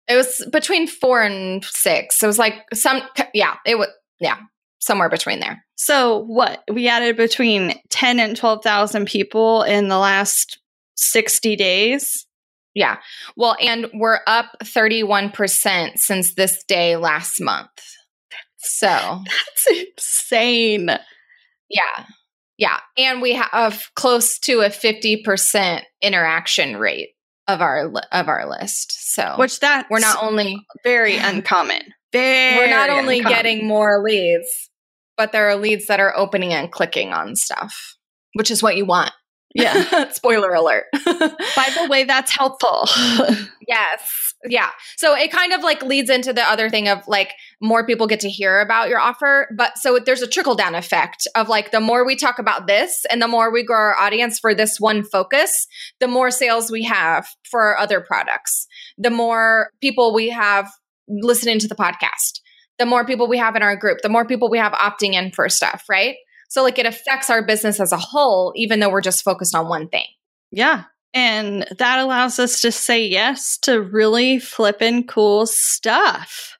it 0.06 0.16
was 0.16 0.46
between 0.52 0.86
four 0.86 1.22
and 1.22 1.64
six. 1.64 2.22
It 2.22 2.26
was 2.26 2.38
like 2.38 2.62
some, 2.74 3.00
yeah, 3.32 3.54
it 3.64 3.78
was, 3.78 3.88
yeah, 4.20 4.36
somewhere 4.86 5.08
between 5.08 5.40
there. 5.40 5.64
So 5.74 6.24
what? 6.24 6.62
We 6.72 6.88
added 6.88 7.16
between 7.16 7.74
10 7.90 8.20
and 8.20 8.36
12,000 8.36 9.06
people 9.06 9.62
in 9.62 9.88
the 9.88 9.98
last 9.98 10.58
60 10.96 11.56
days. 11.56 12.26
Yeah. 12.74 12.98
Well, 13.36 13.56
and 13.60 13.88
we're 13.94 14.20
up 14.26 14.46
31% 14.62 15.98
since 15.98 16.34
this 16.34 16.62
day 16.64 16.96
last 16.96 17.40
month. 17.40 17.70
So 18.58 18.86
that's 18.86 19.66
insane. 19.98 20.90
Yeah. 21.68 22.04
Yeah. 22.58 22.80
And 22.96 23.20
we 23.20 23.34
have 23.34 23.90
close 23.96 24.38
to 24.40 24.60
a 24.60 24.68
50% 24.68 25.82
interaction 26.02 26.76
rate 26.76 27.10
of 27.48 27.60
our 27.60 27.92
of 28.12 28.28
our 28.28 28.48
list. 28.48 29.14
So 29.14 29.34
Which 29.38 29.60
that 29.60 29.86
we're 29.90 30.00
not 30.00 30.22
only 30.22 30.58
very 30.84 31.16
uncommon. 31.16 31.80
Very 32.12 32.56
We're 32.56 32.70
not 32.70 32.90
only 32.90 33.18
uncommon. 33.18 33.36
getting 33.36 33.66
more 33.66 34.02
leads, 34.02 34.70
but 35.16 35.32
there 35.32 35.48
are 35.48 35.56
leads 35.56 35.86
that 35.86 36.00
are 36.00 36.16
opening 36.16 36.52
and 36.52 36.70
clicking 36.70 37.12
on 37.12 37.36
stuff, 37.36 37.96
which 38.34 38.50
is 38.50 38.62
what 38.62 38.76
you 38.76 38.84
want. 38.84 39.12
Yeah. 39.56 40.10
Spoiler 40.12 40.52
alert. 40.52 40.84
By 40.92 41.70
the 41.74 41.86
way, 41.88 42.04
that's 42.04 42.36
helpful. 42.36 42.86
yes. 43.66 44.34
Yeah. 44.44 44.70
So 44.96 45.16
it 45.16 45.32
kind 45.32 45.54
of 45.54 45.62
like 45.62 45.82
leads 45.82 46.10
into 46.10 46.32
the 46.32 46.42
other 46.42 46.68
thing 46.68 46.88
of 46.88 47.06
like 47.08 47.32
more 47.60 47.86
people 47.86 48.06
get 48.06 48.20
to 48.20 48.28
hear 48.28 48.60
about 48.60 48.90
your 48.90 49.00
offer. 49.00 49.48
But 49.56 49.78
so 49.78 49.98
there's 49.98 50.20
a 50.20 50.26
trickle 50.26 50.54
down 50.54 50.74
effect 50.74 51.26
of 51.34 51.48
like 51.48 51.70
the 51.70 51.80
more 51.80 52.04
we 52.04 52.16
talk 52.16 52.38
about 52.38 52.66
this 52.66 53.06
and 53.10 53.22
the 53.22 53.28
more 53.28 53.50
we 53.50 53.64
grow 53.64 53.78
our 53.78 53.96
audience 53.96 54.38
for 54.38 54.54
this 54.54 54.78
one 54.78 55.02
focus, 55.02 55.66
the 56.00 56.08
more 56.08 56.30
sales 56.30 56.70
we 56.70 56.84
have 56.84 57.26
for 57.50 57.62
our 57.62 57.78
other 57.78 58.00
products, 58.00 58.66
the 58.98 59.10
more 59.10 59.70
people 59.80 60.14
we 60.14 60.28
have 60.28 60.70
listening 61.08 61.58
to 61.60 61.68
the 61.68 61.74
podcast, 61.74 62.40
the 62.78 62.86
more 62.86 63.04
people 63.04 63.28
we 63.28 63.38
have 63.38 63.56
in 63.56 63.62
our 63.62 63.76
group, 63.76 63.98
the 64.02 64.08
more 64.08 64.26
people 64.26 64.50
we 64.50 64.58
have 64.58 64.72
opting 64.72 65.14
in 65.14 65.32
for 65.32 65.48
stuff, 65.48 65.84
right? 65.88 66.16
So, 66.48 66.62
like, 66.62 66.78
it 66.78 66.86
affects 66.86 67.30
our 67.30 67.44
business 67.44 67.80
as 67.80 67.92
a 67.92 67.96
whole, 67.96 68.52
even 68.56 68.80
though 68.80 68.90
we're 68.90 69.00
just 69.00 69.24
focused 69.24 69.54
on 69.54 69.68
one 69.68 69.88
thing. 69.88 70.06
Yeah. 70.50 70.84
And 71.12 71.66
that 71.78 71.98
allows 71.98 72.38
us 72.38 72.60
to 72.60 72.70
say 72.70 73.06
yes 73.06 73.58
to 73.62 73.80
really 73.80 74.38
flippin' 74.38 75.06
cool 75.06 75.46
stuff. 75.46 76.56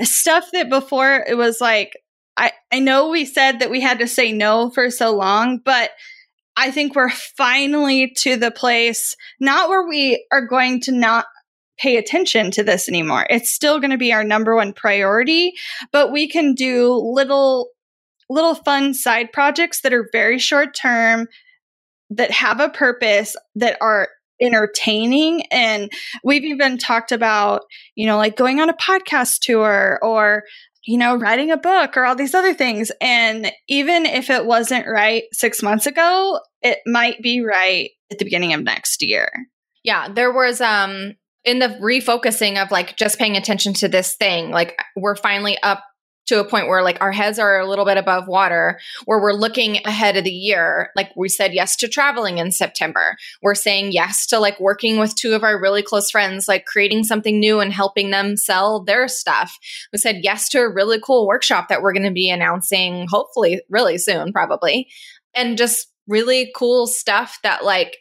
Stuff 0.00 0.48
that 0.52 0.70
before 0.70 1.24
it 1.28 1.36
was 1.36 1.60
like, 1.60 1.92
I, 2.36 2.52
I 2.72 2.78
know 2.78 3.10
we 3.10 3.24
said 3.24 3.60
that 3.60 3.70
we 3.70 3.80
had 3.80 3.98
to 3.98 4.06
say 4.06 4.32
no 4.32 4.70
for 4.70 4.90
so 4.90 5.14
long, 5.14 5.60
but 5.64 5.90
I 6.56 6.70
think 6.70 6.94
we're 6.94 7.10
finally 7.10 8.12
to 8.18 8.36
the 8.36 8.50
place, 8.50 9.14
not 9.40 9.68
where 9.68 9.86
we 9.86 10.26
are 10.32 10.46
going 10.46 10.80
to 10.82 10.92
not 10.92 11.26
pay 11.78 11.96
attention 11.96 12.50
to 12.52 12.62
this 12.62 12.88
anymore. 12.88 13.26
It's 13.30 13.50
still 13.50 13.80
going 13.80 13.90
to 13.90 13.98
be 13.98 14.12
our 14.12 14.24
number 14.24 14.54
one 14.54 14.72
priority, 14.72 15.52
but 15.92 16.12
we 16.12 16.28
can 16.28 16.54
do 16.54 16.92
little 16.92 17.70
little 18.30 18.54
fun 18.54 18.92
side 18.92 19.32
projects 19.32 19.80
that 19.80 19.94
are 19.94 20.08
very 20.12 20.38
short 20.38 20.74
term, 20.74 21.26
that 22.10 22.30
have 22.30 22.60
a 22.60 22.68
purpose, 22.68 23.34
that 23.54 23.78
are 23.80 24.08
entertaining. 24.40 25.44
And 25.50 25.90
we've 26.22 26.44
even 26.44 26.78
talked 26.78 27.10
about, 27.10 27.62
you 27.94 28.06
know, 28.06 28.16
like 28.16 28.36
going 28.36 28.60
on 28.60 28.68
a 28.68 28.74
podcast 28.74 29.40
tour 29.40 29.98
or, 30.02 30.44
you 30.84 30.98
know, 30.98 31.16
writing 31.16 31.50
a 31.50 31.56
book 31.56 31.96
or 31.96 32.04
all 32.04 32.14
these 32.14 32.34
other 32.34 32.54
things. 32.54 32.92
And 33.00 33.50
even 33.68 34.06
if 34.06 34.30
it 34.30 34.44
wasn't 34.46 34.86
right 34.86 35.24
six 35.32 35.62
months 35.62 35.86
ago, 35.86 36.38
it 36.62 36.78
might 36.86 37.20
be 37.22 37.40
right 37.40 37.90
at 38.10 38.18
the 38.18 38.24
beginning 38.24 38.52
of 38.52 38.62
next 38.62 39.02
year. 39.02 39.28
Yeah. 39.82 40.08
There 40.12 40.32
was, 40.32 40.60
um, 40.60 41.14
in 41.48 41.60
the 41.60 41.68
refocusing 41.80 42.62
of 42.62 42.70
like 42.70 42.96
just 42.98 43.18
paying 43.18 43.36
attention 43.36 43.72
to 43.72 43.88
this 43.88 44.14
thing, 44.16 44.50
like 44.50 44.78
we're 44.94 45.16
finally 45.16 45.56
up 45.62 45.82
to 46.26 46.38
a 46.38 46.44
point 46.44 46.68
where 46.68 46.82
like 46.82 47.00
our 47.00 47.10
heads 47.10 47.38
are 47.38 47.58
a 47.58 47.66
little 47.66 47.86
bit 47.86 47.96
above 47.96 48.28
water 48.28 48.78
where 49.06 49.18
we're 49.18 49.32
looking 49.32 49.78
ahead 49.86 50.14
of 50.18 50.24
the 50.24 50.30
year 50.30 50.90
like 50.94 51.10
we 51.16 51.26
said 51.26 51.54
yes 51.54 51.74
to 51.74 51.88
traveling 51.88 52.36
in 52.36 52.52
september. 52.52 53.16
We're 53.40 53.54
saying 53.54 53.92
yes 53.92 54.26
to 54.26 54.38
like 54.38 54.60
working 54.60 54.98
with 54.98 55.14
two 55.14 55.32
of 55.32 55.42
our 55.42 55.58
really 55.58 55.82
close 55.82 56.10
friends 56.10 56.46
like 56.46 56.66
creating 56.66 57.04
something 57.04 57.40
new 57.40 57.60
and 57.60 57.72
helping 57.72 58.10
them 58.10 58.36
sell 58.36 58.84
their 58.84 59.08
stuff. 59.08 59.56
We 59.90 59.98
said 59.98 60.20
yes 60.22 60.50
to 60.50 60.58
a 60.58 60.70
really 60.70 61.00
cool 61.00 61.26
workshop 61.26 61.68
that 61.70 61.80
we're 61.80 61.94
going 61.94 62.02
to 62.02 62.10
be 62.10 62.28
announcing 62.28 63.06
hopefully 63.08 63.62
really 63.70 63.96
soon 63.96 64.30
probably 64.30 64.86
and 65.34 65.56
just 65.56 65.88
really 66.06 66.52
cool 66.54 66.86
stuff 66.86 67.38
that 67.42 67.64
like 67.64 67.96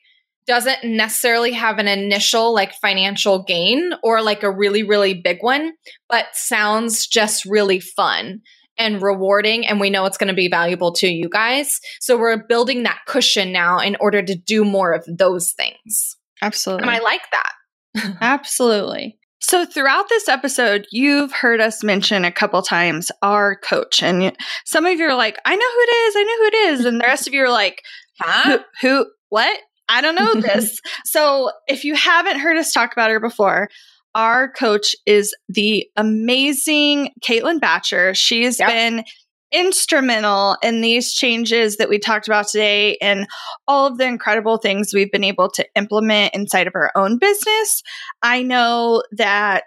doesn't 0.47 0.83
necessarily 0.83 1.51
have 1.51 1.77
an 1.77 1.87
initial 1.87 2.53
like 2.53 2.73
financial 2.75 3.43
gain 3.43 3.91
or 4.01 4.21
like 4.21 4.43
a 4.43 4.51
really, 4.51 4.83
really 4.83 5.13
big 5.13 5.39
one, 5.41 5.73
but 6.09 6.27
sounds 6.33 7.05
just 7.05 7.45
really 7.45 7.79
fun 7.79 8.41
and 8.77 9.01
rewarding. 9.01 9.67
And 9.67 9.79
we 9.79 9.89
know 9.89 10.05
it's 10.05 10.17
going 10.17 10.29
to 10.29 10.33
be 10.33 10.49
valuable 10.49 10.93
to 10.93 11.07
you 11.07 11.29
guys. 11.29 11.79
So 11.99 12.17
we're 12.17 12.45
building 12.47 12.83
that 12.83 12.99
cushion 13.07 13.51
now 13.51 13.79
in 13.79 13.97
order 13.99 14.21
to 14.21 14.35
do 14.35 14.63
more 14.63 14.93
of 14.93 15.05
those 15.07 15.51
things. 15.51 16.15
Absolutely. 16.41 16.83
And 16.83 16.91
I 16.91 16.99
like 16.99 17.23
that. 17.31 18.17
Absolutely. 18.21 19.17
So, 19.39 19.65
throughout 19.65 20.09
this 20.09 20.27
episode, 20.27 20.87
you've 20.91 21.31
heard 21.31 21.61
us 21.61 21.83
mention 21.83 22.25
a 22.25 22.31
couple 22.31 22.61
times 22.63 23.11
our 23.21 23.55
coach. 23.55 24.01
And 24.01 24.35
some 24.65 24.85
of 24.85 24.97
you 24.97 25.05
are 25.05 25.15
like, 25.15 25.37
I 25.45 25.55
know 25.55 25.71
who 25.71 25.79
it 25.79 25.95
is. 25.95 26.15
I 26.15 26.23
know 26.23 26.37
who 26.37 26.45
it 26.45 26.53
is. 26.73 26.85
And 26.85 26.99
the 26.99 27.05
rest 27.05 27.27
of 27.27 27.33
you 27.33 27.43
are 27.43 27.51
like, 27.51 27.81
huh? 28.19 28.59
Who, 28.81 28.87
who 28.87 29.05
what? 29.29 29.59
I 29.89 30.01
don't 30.01 30.15
know 30.15 30.35
this. 30.41 30.79
so 31.05 31.51
if 31.67 31.83
you 31.83 31.95
haven't 31.95 32.39
heard 32.39 32.57
us 32.57 32.71
talk 32.71 32.91
about 32.91 33.09
her 33.09 33.19
before, 33.19 33.69
our 34.15 34.49
coach 34.51 34.95
is 35.05 35.35
the 35.47 35.87
amazing 35.95 37.11
Caitlin 37.21 37.59
Bacher. 37.59 38.15
She's 38.15 38.59
yep. 38.59 38.69
been 38.69 39.03
instrumental 39.51 40.57
in 40.61 40.81
these 40.81 41.13
changes 41.13 41.77
that 41.77 41.87
we 41.87 41.99
talked 41.99 42.27
about 42.27 42.47
today 42.47 42.97
and 42.97 43.27
all 43.67 43.87
of 43.87 43.97
the 43.97 44.05
incredible 44.05 44.57
things 44.57 44.93
we've 44.93 45.11
been 45.11 45.23
able 45.23 45.49
to 45.49 45.65
implement 45.75 46.33
inside 46.33 46.67
of 46.67 46.75
our 46.75 46.91
own 46.95 47.17
business. 47.17 47.81
I 48.21 48.43
know 48.43 49.03
that 49.11 49.63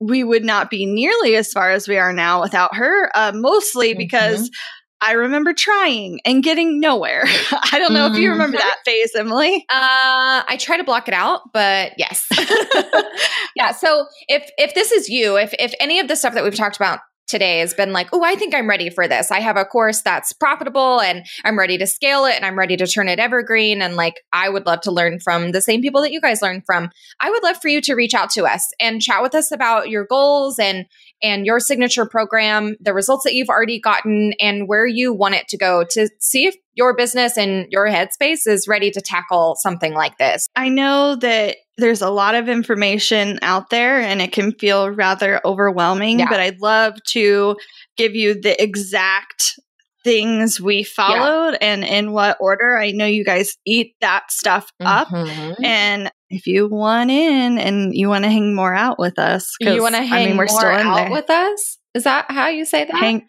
we 0.00 0.22
would 0.22 0.44
not 0.44 0.70
be 0.70 0.86
nearly 0.86 1.34
as 1.36 1.52
far 1.52 1.72
as 1.72 1.88
we 1.88 1.98
are 1.98 2.12
now 2.12 2.40
without 2.40 2.74
her, 2.76 3.10
uh, 3.14 3.32
mostly 3.34 3.94
because 3.94 4.42
mm-hmm. 4.42 4.54
I 5.00 5.12
remember 5.12 5.52
trying 5.52 6.20
and 6.24 6.42
getting 6.42 6.80
nowhere. 6.80 7.24
I 7.26 7.78
don't 7.78 7.92
know 7.92 8.06
mm-hmm. 8.06 8.16
if 8.16 8.20
you 8.20 8.30
remember 8.30 8.56
that 8.56 8.78
phase, 8.84 9.12
Emylee. 9.14 9.58
Uh, 9.68 10.42
I 10.48 10.56
try 10.58 10.76
to 10.76 10.84
block 10.84 11.08
it 11.08 11.14
out, 11.14 11.52
but 11.52 11.92
yes. 11.96 12.26
yeah. 13.56 13.72
So 13.72 14.06
if 14.28 14.50
if 14.58 14.74
this 14.74 14.92
is 14.92 15.08
you, 15.08 15.36
if 15.36 15.54
if 15.58 15.72
any 15.78 16.00
of 16.00 16.08
the 16.08 16.16
stuff 16.16 16.34
that 16.34 16.44
we've 16.44 16.54
talked 16.54 16.76
about 16.76 17.00
today 17.28 17.60
has 17.60 17.74
been 17.74 17.92
like, 17.92 18.08
oh, 18.12 18.24
I 18.24 18.34
think 18.34 18.54
I'm 18.54 18.68
ready 18.68 18.90
for 18.90 19.06
this. 19.06 19.30
I 19.30 19.40
have 19.40 19.56
a 19.56 19.64
course 19.64 20.00
that's 20.00 20.32
profitable 20.32 21.00
and 21.00 21.24
I'm 21.44 21.58
ready 21.58 21.78
to 21.78 21.86
scale 21.86 22.24
it 22.24 22.34
and 22.34 22.44
I'm 22.44 22.58
ready 22.58 22.76
to 22.76 22.86
turn 22.86 23.08
it 23.08 23.18
evergreen. 23.18 23.82
And 23.82 23.96
like, 23.96 24.22
I 24.32 24.48
would 24.48 24.66
love 24.66 24.80
to 24.82 24.90
learn 24.90 25.20
from 25.20 25.52
the 25.52 25.60
same 25.60 25.82
people 25.82 26.00
that 26.00 26.12
you 26.12 26.20
guys 26.20 26.42
learn 26.42 26.62
from. 26.64 26.90
I 27.20 27.30
would 27.30 27.42
love 27.42 27.58
for 27.60 27.68
you 27.68 27.80
to 27.82 27.94
reach 27.94 28.14
out 28.14 28.30
to 28.30 28.46
us 28.46 28.66
and 28.80 29.02
chat 29.02 29.22
with 29.22 29.34
us 29.34 29.52
about 29.52 29.90
your 29.90 30.06
goals 30.06 30.58
and 30.58 30.86
and 31.22 31.46
your 31.46 31.60
signature 31.60 32.06
program, 32.06 32.76
the 32.80 32.94
results 32.94 33.24
that 33.24 33.34
you've 33.34 33.48
already 33.48 33.80
gotten, 33.80 34.34
and 34.40 34.68
where 34.68 34.86
you 34.86 35.12
want 35.12 35.34
it 35.34 35.48
to 35.48 35.56
go 35.56 35.84
to 35.90 36.08
see 36.20 36.46
if 36.46 36.56
your 36.74 36.94
business 36.94 37.36
and 37.36 37.66
your 37.70 37.86
headspace 37.86 38.46
is 38.46 38.68
ready 38.68 38.90
to 38.90 39.00
tackle 39.00 39.56
something 39.60 39.94
like 39.94 40.16
this. 40.18 40.46
I 40.54 40.68
know 40.68 41.16
that 41.16 41.56
there's 41.76 42.02
a 42.02 42.10
lot 42.10 42.34
of 42.34 42.48
information 42.48 43.38
out 43.42 43.70
there 43.70 44.00
and 44.00 44.22
it 44.22 44.32
can 44.32 44.52
feel 44.52 44.90
rather 44.90 45.40
overwhelming, 45.44 46.20
yeah. 46.20 46.28
but 46.28 46.40
I'd 46.40 46.60
love 46.60 46.94
to 47.08 47.56
give 47.96 48.14
you 48.14 48.40
the 48.40 48.60
exact 48.62 49.58
things 50.04 50.60
we 50.60 50.84
followed 50.84 51.52
yeah. 51.52 51.72
and 51.72 51.84
in 51.84 52.12
what 52.12 52.36
order. 52.40 52.78
I 52.78 52.92
know 52.92 53.06
you 53.06 53.24
guys 53.24 53.56
eat 53.66 53.94
that 54.00 54.30
stuff 54.30 54.70
up. 54.80 55.08
Mm-hmm. 55.08 55.64
And 55.64 56.10
if 56.30 56.46
you 56.46 56.68
want 56.68 57.10
in 57.10 57.58
and 57.58 57.94
you 57.94 58.08
want 58.08 58.24
to 58.24 58.30
hang 58.30 58.54
more 58.54 58.74
out 58.74 58.98
with 58.98 59.18
us, 59.18 59.54
you 59.60 59.82
want 59.82 59.94
to 59.94 60.02
hang 60.02 60.26
I 60.26 60.28
mean, 60.28 60.36
we're 60.36 60.46
more 60.46 60.58
still 60.60 60.70
out 60.70 60.96
there. 60.96 61.10
with 61.10 61.30
us. 61.30 61.78
Is 61.94 62.04
that 62.04 62.26
how 62.30 62.48
you 62.48 62.64
say 62.64 62.84
that? 62.84 62.94
Hang, 62.94 63.26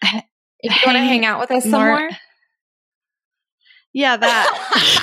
if 0.59 0.75
you 0.75 0.81
want 0.85 0.97
to 0.97 1.03
hang 1.03 1.25
out 1.25 1.39
with 1.39 1.51
us 1.51 1.65
more, 1.65 1.71
some 1.71 1.87
more. 1.87 2.09
Yeah, 3.93 4.17
that. 4.17 4.95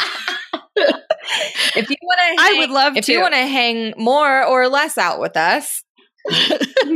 if 0.76 1.90
you 1.90 1.96
want 2.02 2.20
to, 2.20 2.36
I 2.38 2.54
would 2.58 2.70
love 2.70 2.96
if 2.96 3.06
to. 3.06 3.12
you 3.12 3.20
want 3.20 3.34
to 3.34 3.46
hang 3.46 3.94
more 3.96 4.44
or 4.44 4.68
less 4.68 4.98
out 4.98 5.20
with 5.20 5.36
us, 5.36 5.82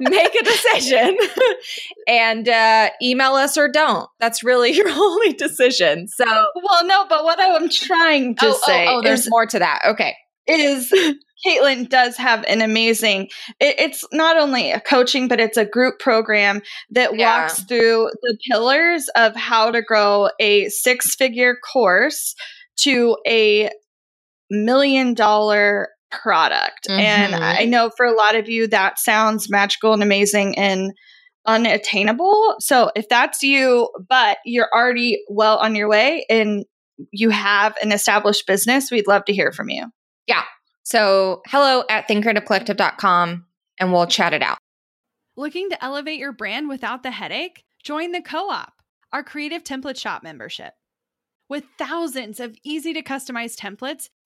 make 0.00 0.34
a 0.34 0.44
decision 0.44 1.16
and 2.08 2.48
uh, 2.48 2.90
email 3.02 3.32
us 3.34 3.56
or 3.56 3.68
don't. 3.68 4.08
That's 4.20 4.42
really 4.42 4.72
your 4.76 4.88
only 4.88 5.32
decision. 5.32 6.08
So, 6.08 6.24
well, 6.26 6.86
no, 6.86 7.06
but 7.08 7.24
what 7.24 7.40
I'm 7.40 7.68
trying 7.68 8.36
to 8.36 8.46
oh, 8.46 8.50
oh 8.50 8.62
say, 8.66 8.86
oh, 8.86 8.98
oh, 8.98 9.02
there's 9.02 9.28
more 9.28 9.46
to 9.46 9.58
that. 9.58 9.82
Okay, 9.86 10.16
is 10.46 10.92
Caitlin 11.46 11.88
does 11.88 12.16
have 12.16 12.44
an 12.44 12.60
amazing. 12.60 13.28
It, 13.60 13.76
it's 13.78 14.04
not 14.12 14.36
only 14.36 14.70
a 14.70 14.80
coaching, 14.80 15.28
but 15.28 15.40
it's 15.40 15.56
a 15.56 15.64
group 15.64 15.98
program 15.98 16.62
that 16.90 17.16
yeah. 17.16 17.42
walks 17.42 17.62
through 17.64 18.10
the 18.22 18.38
pillars 18.50 19.08
of 19.16 19.34
how 19.34 19.70
to 19.70 19.82
grow 19.82 20.28
a 20.38 20.68
six 20.68 21.14
figure 21.14 21.56
course 21.56 22.34
to 22.76 23.16
a 23.26 23.70
million 24.50 25.14
dollar 25.14 25.88
product. 26.12 26.88
Mm-hmm. 26.88 27.00
And 27.00 27.34
I 27.34 27.64
know 27.64 27.90
for 27.96 28.06
a 28.06 28.14
lot 28.14 28.34
of 28.34 28.48
you 28.48 28.66
that 28.68 28.98
sounds 28.98 29.50
magical 29.50 29.92
and 29.92 30.02
amazing 30.02 30.58
and 30.58 30.92
unattainable. 31.46 32.56
So 32.60 32.90
if 32.94 33.08
that's 33.08 33.42
you, 33.42 33.90
but 34.08 34.38
you're 34.44 34.68
already 34.72 35.22
well 35.28 35.58
on 35.58 35.74
your 35.74 35.88
way 35.88 36.24
and 36.30 36.64
you 37.10 37.30
have 37.30 37.76
an 37.82 37.92
established 37.92 38.46
business, 38.46 38.90
we'd 38.90 39.08
love 39.08 39.24
to 39.24 39.32
hear 39.32 39.52
from 39.52 39.68
you. 39.68 39.86
Yeah. 40.26 40.44
So 40.84 41.42
hello 41.46 41.84
at 41.88 42.08
thinkcreativecollective.com 42.08 43.46
and 43.80 43.92
we'll 43.92 44.06
chat 44.06 44.34
it 44.34 44.42
out. 44.42 44.58
Looking 45.36 45.70
to 45.70 45.82
elevate 45.82 46.18
your 46.18 46.32
brand 46.32 46.68
without 46.68 47.02
the 47.02 47.10
headache? 47.10 47.64
Join 47.82 48.12
the 48.12 48.20
co 48.20 48.50
op, 48.50 48.74
our 49.12 49.24
creative 49.24 49.64
template 49.64 49.98
shop 49.98 50.22
membership. 50.22 50.74
With 51.48 51.64
thousands 51.78 52.38
of 52.38 52.56
easy 52.64 52.92
to 52.94 53.02
customize 53.02 53.56
templates, 53.56 54.08